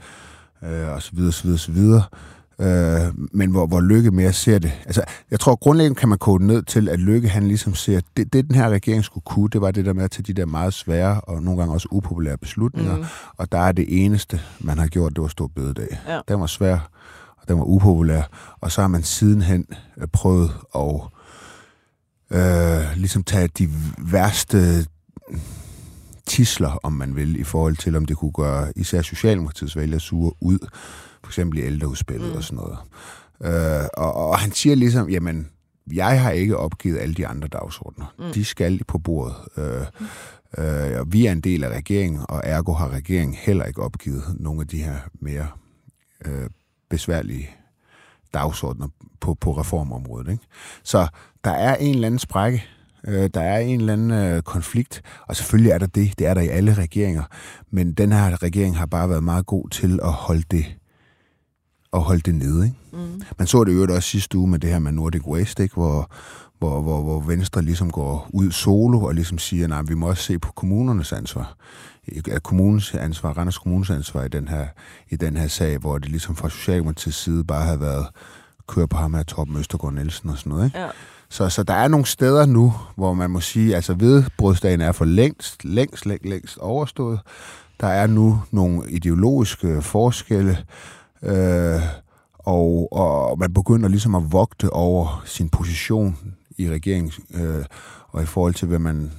øh, 0.63 0.87
og 0.87 1.01
så 1.01 1.11
videre, 1.13 1.31
så 1.31 1.43
videre, 1.43 1.59
så 1.59 1.71
videre. 1.71 2.03
Øh, 2.61 3.13
men 3.31 3.51
hvor, 3.51 3.67
hvor 3.67 3.81
Lykke 3.81 4.11
mere 4.11 4.33
ser 4.33 4.59
det. 4.59 4.71
Altså, 4.85 5.03
jeg 5.31 5.39
tror 5.39 5.55
grundlæggende 5.55 5.99
kan 5.99 6.09
man 6.09 6.17
kode 6.17 6.45
ned 6.45 6.63
til, 6.63 6.89
at 6.89 6.99
Lykke 6.99 7.29
han 7.29 7.47
ligesom 7.47 7.75
ser, 7.75 7.97
at 7.97 8.03
det, 8.17 8.33
det 8.33 8.47
den 8.47 8.55
her 8.55 8.69
regering 8.69 9.03
skulle 9.03 9.23
kunne, 9.23 9.49
det 9.49 9.61
var 9.61 9.71
det 9.71 9.85
der 9.85 9.93
med 9.93 10.03
at 10.03 10.11
tage 10.11 10.23
de 10.23 10.33
der 10.33 10.45
meget 10.45 10.73
svære 10.73 11.21
og 11.21 11.43
nogle 11.43 11.59
gange 11.59 11.73
også 11.73 11.87
upopulære 11.91 12.37
beslutninger. 12.37 12.97
Mm. 12.97 13.05
Og 13.37 13.51
der 13.51 13.59
er 13.59 13.71
det 13.71 14.05
eneste, 14.05 14.41
man 14.59 14.77
har 14.77 14.87
gjort, 14.87 15.15
det 15.15 15.21
var 15.21 15.27
stor 15.27 15.47
bededag. 15.47 15.99
Ja. 16.07 16.19
Den 16.27 16.39
var 16.39 16.45
svær, 16.45 16.89
og 17.37 17.47
den 17.47 17.57
var 17.57 17.65
upopulær. 17.65 18.21
Og 18.61 18.71
så 18.71 18.81
har 18.81 18.87
man 18.87 19.03
sidenhen 19.03 19.65
øh, 19.97 20.07
prøvet 20.07 20.51
at 20.75 21.01
øh, 22.31 22.97
ligesom 22.97 23.23
tage 23.23 23.47
de 23.47 23.69
værste 23.97 24.85
tisler, 26.27 26.79
om 26.83 26.93
man 26.93 27.15
vil, 27.15 27.39
i 27.39 27.43
forhold 27.43 27.75
til, 27.75 27.95
om 27.95 28.05
det 28.05 28.17
kunne 28.17 28.31
gøre 28.31 28.73
især 28.75 29.01
Socialdemokratiets 29.01 29.75
vælgere 29.75 29.99
sure 29.99 30.31
ud, 30.41 30.59
for 31.23 31.29
eksempel 31.29 31.59
i 31.59 31.61
ældreudspillet 31.61 32.29
mm. 32.31 32.37
og 32.37 32.43
sådan 32.43 32.57
noget. 32.57 32.77
Øh, 33.43 33.87
og, 33.93 34.13
og 34.13 34.39
han 34.39 34.51
siger 34.51 34.75
ligesom, 34.75 35.09
jamen, 35.09 35.47
jeg 35.93 36.21
har 36.21 36.31
ikke 36.31 36.57
opgivet 36.57 36.99
alle 36.99 37.15
de 37.15 37.27
andre 37.27 37.47
dagsordner. 37.47 38.13
Mm. 38.19 38.33
De 38.33 38.45
skal 38.45 38.83
på 38.87 38.97
bordet. 38.97 39.35
Øh, 39.57 39.85
øh, 40.57 40.99
og 40.99 41.13
vi 41.13 41.25
er 41.25 41.31
en 41.31 41.41
del 41.41 41.63
af 41.63 41.69
regeringen, 41.69 42.21
og 42.29 42.41
ergo 42.43 42.73
har 42.73 42.89
regeringen 42.89 43.37
heller 43.39 43.65
ikke 43.65 43.81
opgivet 43.81 44.23
nogle 44.39 44.61
af 44.61 44.67
de 44.67 44.83
her 44.83 44.97
mere 45.13 45.47
øh, 46.25 46.49
besværlige 46.89 47.49
dagsordner 48.37 48.87
på, 49.19 49.33
på 49.33 49.51
reformområdet. 49.51 50.31
Ikke? 50.31 50.43
Så 50.83 51.07
der 51.43 51.51
er 51.51 51.75
en 51.75 51.95
eller 51.95 52.07
anden 52.07 52.19
sprække, 52.19 52.63
øh, 53.07 53.29
der 53.33 53.41
er 53.41 53.59
en 53.59 53.79
eller 53.79 53.93
anden 53.93 54.11
øh, 54.11 54.41
konflikt, 54.41 55.01
og 55.27 55.35
selvfølgelig 55.35 55.71
er 55.71 55.77
der 55.77 55.87
det, 55.87 56.19
det 56.19 56.27
er 56.27 56.33
der 56.33 56.41
i 56.41 56.47
alle 56.47 56.73
regeringer, 56.73 57.23
men 57.71 57.93
den 57.93 58.11
her 58.11 58.43
regering 58.43 58.77
har 58.77 58.85
bare 58.85 59.09
været 59.09 59.23
meget 59.23 59.45
god 59.45 59.69
til 59.69 59.99
at 60.03 60.11
holde 60.11 60.43
det 60.51 60.65
at 61.93 62.01
holde 62.01 62.21
det 62.21 62.35
nede. 62.35 62.65
Ikke? 62.65 62.77
Mm. 62.93 63.21
Man 63.37 63.47
så 63.47 63.63
det 63.63 63.75
jo 63.75 63.95
også 63.95 64.09
sidste 64.09 64.37
uge 64.37 64.49
med 64.49 64.59
det 64.59 64.69
her 64.69 64.79
med 64.79 64.91
Nordic 64.91 65.27
Waste, 65.27 65.63
ikke? 65.63 65.75
Hvor, 65.75 66.11
hvor, 66.59 66.81
hvor, 66.81 67.01
hvor 67.01 67.19
Venstre 67.19 67.61
ligesom 67.61 67.91
går 67.91 68.29
ud 68.33 68.51
solo 68.51 69.01
og 69.01 69.13
ligesom 69.13 69.37
siger, 69.37 69.67
nej, 69.67 69.81
vi 69.81 69.93
må 69.93 70.09
også 70.09 70.23
se 70.23 70.39
på 70.39 70.51
kommunernes 70.51 71.13
ansvar. 71.13 71.55
Kommunens 72.43 72.93
ansvar, 72.93 73.33
Randers 73.33 73.57
Kommunes 73.57 73.89
ansvar 73.89 74.23
i 74.23 74.27
den, 74.27 74.47
her, 74.47 74.67
i 75.09 75.15
den 75.15 75.37
her 75.37 75.47
sag, 75.47 75.77
hvor 75.77 75.97
det 75.97 76.09
ligesom 76.09 76.35
fra 76.35 76.49
Socialdemokratiets 76.49 77.17
side 77.17 77.43
bare 77.43 77.65
har 77.65 77.77
været 77.77 78.07
køre 78.67 78.87
på 78.87 78.97
ham 78.97 79.13
her 79.13 79.23
Torben 79.23 79.57
Østergaard 79.57 79.93
Nielsen 79.93 80.29
og 80.29 80.37
sådan 80.37 80.49
noget. 80.49 80.65
Ikke? 80.65 80.79
Ja. 80.79 80.87
Så, 81.29 81.49
så 81.49 81.63
der 81.63 81.73
er 81.73 81.87
nogle 81.87 82.05
steder 82.05 82.45
nu, 82.45 82.73
hvor 82.95 83.13
man 83.13 83.29
må 83.29 83.39
sige, 83.39 83.75
altså 83.75 83.93
vedbrødsdagen 83.93 84.81
er 84.81 84.91
for 84.91 85.05
længst, 85.05 85.65
længst, 85.65 86.05
længst, 86.05 86.25
længst 86.25 86.57
overstået. 86.57 87.19
Der 87.79 87.87
er 87.87 88.07
nu 88.07 88.41
nogle 88.51 88.91
ideologiske 88.91 89.81
forskelle, 89.81 90.57
øh, 91.23 91.81
og, 92.39 92.93
og 92.93 93.39
man 93.39 93.53
begynder 93.53 93.89
ligesom 93.89 94.15
at 94.15 94.31
vogte 94.31 94.69
over 94.69 95.23
sin 95.25 95.49
position 95.49 96.17
i 96.57 96.69
regeringen, 96.69 97.11
øh, 97.33 97.65
og 98.07 98.23
i 98.23 98.25
forhold 98.25 98.53
til, 98.53 98.67
hvad, 98.67 98.79
man, 98.79 99.11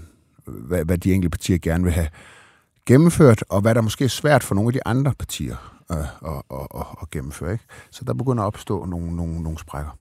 hvad, 0.47 0.85
hvad 0.85 0.99
de 0.99 1.13
enkelte 1.13 1.31
partier 1.31 1.59
gerne 1.59 1.85
vil 1.85 1.93
have 1.93 2.09
gennemført, 2.87 3.45
og 3.49 3.61
hvad 3.61 3.75
der 3.75 3.81
måske 3.81 4.05
er 4.05 4.09
svært 4.09 4.43
for 4.43 4.55
nogle 4.55 4.69
af 4.69 4.73
de 4.73 4.87
andre 4.87 5.15
partier 5.19 5.79
øh, 5.93 5.99
at, 5.99 6.43
at, 6.51 6.67
at, 6.75 6.87
at 7.03 7.11
gennemføre. 7.11 7.53
Ikke? 7.53 7.65
Så 7.91 8.05
der 8.05 8.15
begynder 8.15 8.43
at 8.43 8.47
opstå 8.47 8.85
nogle, 8.85 9.17
nogle, 9.17 9.43
nogle 9.43 9.59
sprækker. 9.59 9.99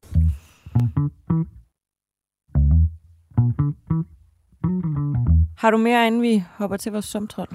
Har 5.58 5.72
du 5.72 5.78
mere, 5.78 6.08
inden 6.08 6.22
vi 6.22 6.44
hopper 6.50 6.78
til 6.78 6.92
vores 6.92 7.06
somtrol? 7.06 7.48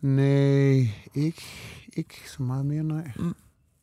Nej, 0.00 0.88
ikke, 1.14 1.42
ikke 1.96 2.30
så 2.30 2.42
meget 2.42 2.66
mere, 2.66 2.82
nej. 2.82 3.10
Mm. 3.16 3.34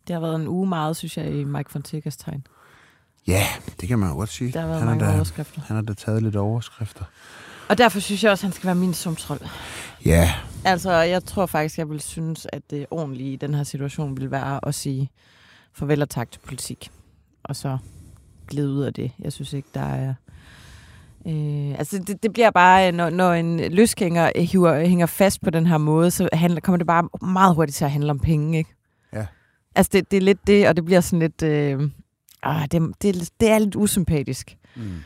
Det 0.07 0.13
har 0.13 0.19
været 0.19 0.35
en 0.35 0.47
uge 0.47 0.67
meget, 0.67 0.95
synes 0.95 1.17
jeg, 1.17 1.31
i 1.31 1.43
Mike 1.43 1.69
Fonseca's 1.69 2.17
tegn. 2.17 2.47
Ja, 3.27 3.43
det 3.81 3.89
kan 3.89 3.99
man 3.99 4.09
jo 4.09 4.15
godt 4.15 4.29
sige. 4.29 4.51
Der 4.51 4.59
har 4.59 4.67
været 4.67 4.79
han 4.79 4.87
mange 4.87 5.05
da, 5.05 5.15
overskrifter. 5.15 5.61
Han 5.61 5.75
har 5.75 5.83
da 5.83 5.93
taget 5.93 6.23
lidt 6.23 6.35
overskrifter. 6.35 7.03
Og 7.69 7.77
derfor 7.77 7.99
synes 7.99 8.23
jeg 8.23 8.31
også, 8.31 8.41
at 8.41 8.49
han 8.49 8.53
skal 8.53 8.65
være 8.65 8.75
min 8.75 8.93
somtrol. 8.93 9.37
Ja. 10.05 10.33
Altså, 10.65 10.91
jeg 10.91 11.23
tror 11.23 11.45
faktisk, 11.45 11.77
jeg 11.77 11.89
vil 11.89 11.99
synes, 11.99 12.47
at 12.53 12.61
det 12.69 12.85
ordentlige 12.91 13.33
i 13.33 13.35
den 13.35 13.53
her 13.53 13.63
situation 13.63 14.17
vil 14.17 14.31
være 14.31 14.67
at 14.67 14.75
sige 14.75 15.09
farvel 15.73 16.01
og 16.01 16.09
tak 16.09 16.31
til 16.31 16.39
politik. 16.39 16.91
Og 17.43 17.55
så 17.55 17.77
glide 18.47 18.69
ud 18.69 18.83
af 18.83 18.93
det. 18.93 19.11
Jeg 19.19 19.33
synes 19.33 19.53
ikke, 19.53 19.69
der 19.73 19.81
er... 19.81 20.13
Øh, 21.27 21.79
altså, 21.79 22.03
det, 22.07 22.23
det 22.23 22.33
bliver 22.33 22.51
bare, 22.51 22.91
når, 22.91 23.09
når 23.09 23.33
en 23.33 23.59
løsgænger 23.73 24.31
hiver, 24.35 24.79
hænger 24.79 25.05
fast 25.05 25.41
på 25.41 25.49
den 25.49 25.65
her 25.65 25.77
måde, 25.77 26.11
så 26.11 26.29
handler, 26.33 26.61
kommer 26.61 26.77
det 26.77 26.87
bare 26.87 27.09
meget 27.21 27.55
hurtigt 27.55 27.75
til 27.75 27.85
at 27.85 27.91
handle 27.91 28.11
om 28.11 28.19
penge, 28.19 28.57
ikke? 28.57 28.73
Ja. 29.13 29.25
Altså, 29.75 29.89
det, 29.93 30.11
det 30.11 30.17
er 30.17 30.21
lidt 30.21 30.47
det, 30.47 30.67
og 30.67 30.75
det 30.75 30.85
bliver 30.85 31.01
sådan 31.01 31.19
lidt... 31.19 31.43
Øh, 31.43 31.89
ah, 32.43 32.67
det, 32.71 32.81
det, 33.01 33.29
det 33.39 33.49
er 33.49 33.59
lidt 33.59 33.75
usympatisk. 33.75 34.57
Mm. 34.75 35.03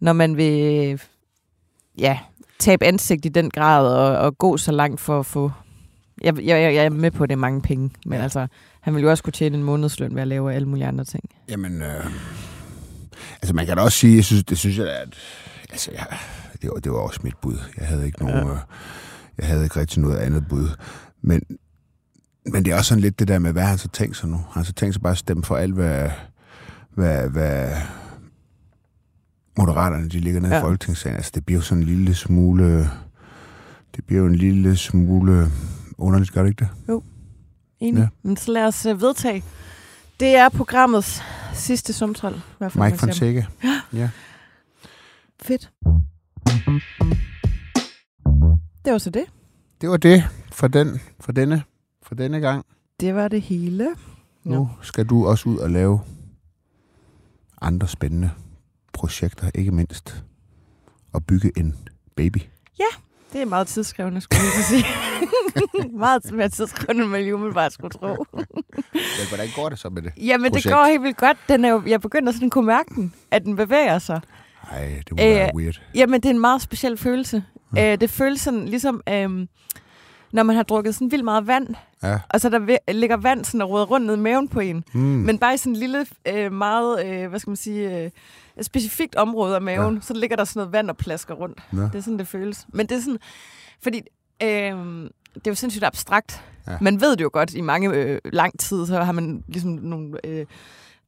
Når 0.00 0.12
man 0.12 0.36
vil 0.36 1.00
ja, 1.98 2.18
tabe 2.58 2.84
ansigt 2.84 3.24
i 3.24 3.28
den 3.28 3.50
grad 3.50 3.86
og, 3.86 4.18
og 4.18 4.38
gå 4.38 4.56
så 4.56 4.72
langt 4.72 5.00
for 5.00 5.18
at 5.18 5.26
få... 5.26 5.52
Jeg, 6.22 6.34
jeg, 6.36 6.74
jeg 6.74 6.84
er 6.84 6.90
med 6.90 7.10
på, 7.10 7.22
at 7.22 7.28
det 7.28 7.34
er 7.34 7.40
mange 7.40 7.62
penge, 7.62 7.90
men 8.06 8.18
ja. 8.18 8.22
altså, 8.22 8.46
han 8.80 8.94
vil 8.94 9.02
jo 9.02 9.10
også 9.10 9.22
kunne 9.22 9.32
tjene 9.32 9.56
en 9.56 9.62
månedsløn 9.62 10.14
ved 10.14 10.22
at 10.22 10.28
lave 10.28 10.54
alle 10.54 10.68
mulige 10.68 10.86
andre 10.86 11.04
ting. 11.04 11.24
Jamen, 11.48 11.82
øh, 11.82 12.06
altså 13.32 13.54
man 13.54 13.66
kan 13.66 13.76
da 13.76 13.82
også 13.82 13.98
sige, 13.98 14.16
jeg 14.16 14.24
synes, 14.24 14.44
det 14.44 14.58
synes 14.58 14.78
jeg, 14.78 14.88
at 14.88 15.14
altså, 15.70 15.90
jeg, 15.92 16.06
det, 16.62 16.70
var, 16.70 16.80
det 16.80 16.92
var 16.92 16.98
også 16.98 17.20
mit 17.22 17.36
bud. 17.42 17.58
Jeg 17.78 17.86
havde 17.86 18.06
ikke 18.06 18.24
nogen, 18.24 18.46
ja. 18.46 18.52
øh, 18.52 18.58
jeg 19.38 19.46
havde 19.46 19.64
ikke 19.64 19.80
rigtig 19.80 20.02
noget 20.02 20.16
andet 20.16 20.48
bud. 20.48 20.68
Men, 21.22 21.42
men 22.44 22.64
det 22.64 22.72
er 22.72 22.76
også 22.76 22.88
sådan 22.88 23.02
lidt 23.02 23.18
det 23.18 23.28
der 23.28 23.38
med, 23.38 23.52
hvad 23.52 23.62
han 23.62 23.78
så 23.78 23.88
tænkt 23.88 24.16
sig 24.16 24.28
nu. 24.28 24.36
Han 24.36 24.46
har 24.54 24.62
så 24.62 24.72
tænkt 24.72 24.94
sig 24.94 25.02
bare 25.02 25.12
at 25.12 25.18
stemme 25.18 25.44
for 25.44 25.56
alt, 25.56 25.74
hvad, 25.74 26.10
hvad, 26.96 27.30
hvad 27.30 27.70
Moderaterne, 29.58 30.08
de 30.08 30.20
ligger 30.20 30.40
nede 30.40 30.54
ja. 30.54 30.60
i 30.60 30.62
Folketingssalen. 30.62 31.16
Altså, 31.16 31.32
det 31.34 31.46
bliver 31.46 31.58
jo 31.58 31.62
sådan 31.62 31.82
en 31.82 31.88
lille 31.88 32.14
smule... 32.14 32.90
Det 33.96 34.04
bliver 34.06 34.20
jo 34.20 34.26
en 34.26 34.34
lille 34.34 34.76
smule 34.76 35.46
underligt, 35.98 36.32
gør 36.32 36.42
det 36.42 36.48
ikke 36.48 36.64
det? 36.64 36.68
Jo, 36.88 37.02
enig. 37.80 38.00
Ja. 38.00 38.08
Men 38.22 38.36
så 38.36 38.52
lad 38.52 38.66
os 38.66 38.86
uh, 38.86 39.00
vedtage. 39.00 39.44
Det 40.20 40.36
er 40.36 40.48
programmets 40.48 41.22
sidste 41.54 41.92
sumtrol. 41.92 42.40
Mike 42.60 42.98
Fonseca. 42.98 43.46
Ja. 43.64 43.80
ja. 43.92 44.10
Fedt. 45.42 45.70
Det 48.84 48.92
var 48.92 48.98
så 48.98 49.10
det. 49.10 49.24
Det 49.80 49.88
var 49.88 49.96
det 49.96 50.24
for, 50.52 50.68
den, 50.68 51.00
for, 51.20 51.32
denne, 51.32 51.62
for 52.02 52.14
denne 52.14 52.40
gang. 52.40 52.64
Det 53.00 53.14
var 53.14 53.28
det 53.28 53.42
hele. 53.42 53.88
Nu 54.44 54.70
skal 54.82 55.06
du 55.06 55.26
også 55.26 55.48
ud 55.48 55.58
og 55.58 55.70
lave 55.70 56.00
andre 57.62 57.88
spændende 57.88 58.30
projekter, 58.92 59.50
ikke 59.54 59.70
mindst 59.70 60.24
at 61.14 61.26
bygge 61.26 61.52
en 61.56 61.76
baby. 62.16 62.38
Ja, 62.78 62.84
det 63.32 63.40
er 63.40 63.44
meget 63.44 63.66
tidskrævende, 63.66 64.20
skulle 64.20 64.42
jeg 64.56 64.64
sige. 64.64 64.84
meget 65.98 66.32
mere 66.32 66.48
tidskrævende, 66.48 67.02
end 67.02 67.10
man 67.10 67.32
umiddelbart 67.32 67.72
skulle 67.72 67.90
tro. 67.90 68.06
Men 68.92 69.26
hvordan 69.28 69.48
går 69.56 69.68
det 69.68 69.78
så 69.78 69.88
med 69.88 70.02
det 70.02 70.12
Jamen, 70.16 70.50
projekt? 70.50 70.64
det 70.64 70.72
går 70.72 70.84
helt 70.84 71.02
vildt 71.02 71.16
godt. 71.16 71.38
Den 71.48 71.64
er 71.64 71.68
jo, 71.68 71.82
jeg 71.86 72.00
begynder 72.00 72.32
sådan 72.32 72.46
at 72.46 72.52
kunne 72.52 72.66
mærke 72.66 72.94
den, 72.94 73.14
at 73.30 73.44
den 73.44 73.56
bevæger 73.56 73.98
sig. 73.98 74.20
Nej, 74.72 75.02
det 75.08 75.10
må 75.10 75.16
Æh, 75.20 75.34
være 75.34 75.50
weird. 75.56 75.80
Jamen, 75.94 76.20
det 76.20 76.28
er 76.28 76.34
en 76.34 76.40
meget 76.40 76.62
speciel 76.62 76.96
følelse. 76.96 77.44
Ja. 77.76 77.92
Æh, 77.92 78.00
det 78.00 78.10
føles 78.10 78.40
sådan 78.40 78.68
ligesom... 78.68 79.02
Øh, 79.08 79.46
når 80.32 80.42
man 80.42 80.56
har 80.56 80.62
drukket 80.62 80.94
sådan 80.94 81.10
vildt 81.10 81.24
meget 81.24 81.46
vand, 81.46 81.74
ja. 82.02 82.18
og 82.28 82.40
så 82.40 82.48
der 82.48 82.92
ligger 82.92 83.16
vand 83.16 83.44
sådan 83.44 83.62
og 83.62 83.70
råder 83.70 83.86
rundt 83.86 84.06
ned 84.06 84.16
i 84.16 84.20
maven 84.20 84.48
på 84.48 84.60
en. 84.60 84.84
Mm. 84.92 85.00
Men 85.00 85.38
bare 85.38 85.54
i 85.54 85.56
sådan 85.56 85.72
en 85.72 85.76
lille, 85.76 86.06
øh, 86.28 86.52
meget, 86.52 87.06
øh, 87.06 87.28
hvad 87.28 87.38
skal 87.38 87.50
man 87.50 87.56
sige, 87.56 88.04
øh, 88.04 88.10
specifikt 88.62 89.16
område 89.16 89.54
af 89.54 89.62
maven, 89.62 89.94
ja. 89.94 90.00
så 90.00 90.14
ligger 90.14 90.36
der 90.36 90.44
sådan 90.44 90.60
noget 90.60 90.72
vand 90.72 90.90
og 90.90 90.96
plasker 90.96 91.34
rundt. 91.34 91.62
Ja. 91.72 91.78
Det 91.78 91.94
er 91.94 92.00
sådan, 92.00 92.18
det 92.18 92.28
føles. 92.28 92.66
Men 92.68 92.86
det 92.86 92.96
er 92.96 93.00
sådan, 93.00 93.18
fordi 93.82 94.02
øh, 94.42 94.48
det 95.34 95.46
er 95.46 95.50
jo 95.50 95.54
sindssygt 95.54 95.84
abstrakt. 95.84 96.44
Ja. 96.66 96.76
Man 96.80 97.00
ved 97.00 97.16
det 97.16 97.24
jo 97.24 97.30
godt 97.32 97.54
i 97.54 97.60
mange 97.60 97.88
øh, 97.88 98.20
lang 98.24 98.58
tid, 98.58 98.86
så 98.86 99.02
har 99.02 99.12
man 99.12 99.44
ligesom 99.48 99.70
nogle... 99.70 100.26
Øh, 100.26 100.46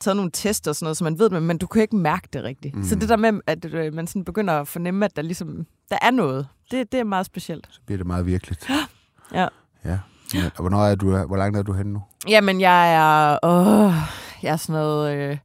taget 0.00 0.16
nogle 0.16 0.30
tester 0.30 0.70
og 0.70 0.76
sådan 0.76 0.84
noget, 0.84 0.96
så 0.96 1.04
man 1.04 1.18
ved 1.18 1.30
det, 1.30 1.42
men 1.42 1.58
du 1.58 1.66
kan 1.66 1.82
ikke 1.82 1.96
mærke 1.96 2.28
det 2.32 2.44
rigtigt. 2.44 2.74
Mm. 2.74 2.84
Så 2.84 2.94
det 2.94 3.08
der 3.08 3.16
med, 3.16 3.40
at 3.46 3.74
øh, 3.74 3.94
man 3.94 4.06
sådan 4.06 4.24
begynder 4.24 4.54
at 4.54 4.68
fornemme, 4.68 5.04
at 5.04 5.16
der 5.16 5.22
ligesom 5.22 5.66
der 5.90 5.98
er 6.02 6.10
noget, 6.10 6.48
det, 6.70 6.92
det 6.92 7.00
er 7.00 7.04
meget 7.04 7.26
specielt. 7.26 7.66
Så 7.70 7.80
bliver 7.86 7.96
det 7.96 8.06
meget 8.06 8.26
virkeligt. 8.26 8.70
Ja. 9.32 9.48
Ja. 9.84 9.98
ja. 10.34 10.44
Og 10.54 10.60
hvornår 10.60 10.84
er 10.84 10.94
du, 10.94 11.16
hvor 11.26 11.36
langt 11.36 11.56
er 11.58 11.62
du 11.62 11.72
henne 11.72 11.92
nu? 11.92 12.02
Jamen, 12.28 12.60
jeg 12.60 12.94
er, 12.94 13.38
åh, 13.42 13.92
jeg 14.42 14.52
er 14.52 14.56
sådan 14.56 14.72
noget, 14.80 15.16
øh, 15.16 15.38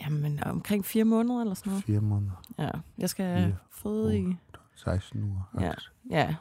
jamen, 0.00 0.44
omkring 0.44 0.84
fire 0.86 1.04
måneder 1.04 1.40
eller 1.40 1.54
sådan 1.54 1.70
noget. 1.70 1.84
Fire 1.84 2.00
måneder. 2.00 2.42
Ja, 2.58 2.68
jeg 2.98 3.10
skal 3.10 3.54
føde 3.82 4.18
i... 4.18 4.36
16 4.76 5.22
uger. 5.22 5.40
Ja, 5.60 5.72
ja. 6.10 6.34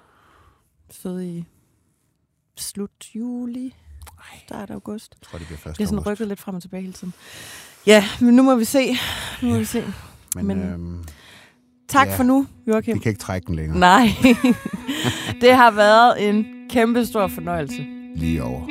Føde 0.92 1.28
i 1.38 1.46
slut 2.58 2.92
juli, 3.16 3.76
start 4.46 4.72
august. 4.72 5.16
Jeg 5.22 5.28
tror, 5.30 5.38
det 5.38 5.48
bliver 5.48 5.58
først 5.60 5.78
Det 5.78 5.84
er 5.84 5.88
sådan 5.88 6.06
rykket 6.08 6.28
lidt 6.28 6.40
frem 6.40 6.56
og 6.56 6.62
tilbage 6.62 6.82
hele 6.82 6.94
tiden. 6.94 7.14
Ja, 7.88 8.04
men 8.22 8.34
nu 8.36 8.44
må 8.44 8.56
vi 8.56 8.66
se. 8.66 8.92
Nu 9.42 9.48
må 9.48 9.54
ja. 9.54 9.60
vi 9.60 9.66
se. 9.66 9.84
Men, 10.36 10.48
Men- 10.48 10.58
Men 10.58 10.68
øhm, 10.74 11.06
Tak 11.88 12.08
Ja. 12.08 12.16
for 12.16 12.24
nu, 12.24 12.46
Joachim. 12.68 12.94
vi 12.96 13.00
kan 13.00 13.10
ikke 13.10 13.20
trække 13.22 13.48
den 13.48 13.56
længere. 13.56 13.80
Nej, 13.80 14.08
det 15.42 15.56
har 15.56 15.72
været 15.72 16.30
en 16.30 16.46
kæmpe 16.70 17.06
stor 17.06 17.28
fornøjelse. 17.28 17.86
Lige 18.16 18.44
over. 18.44 18.62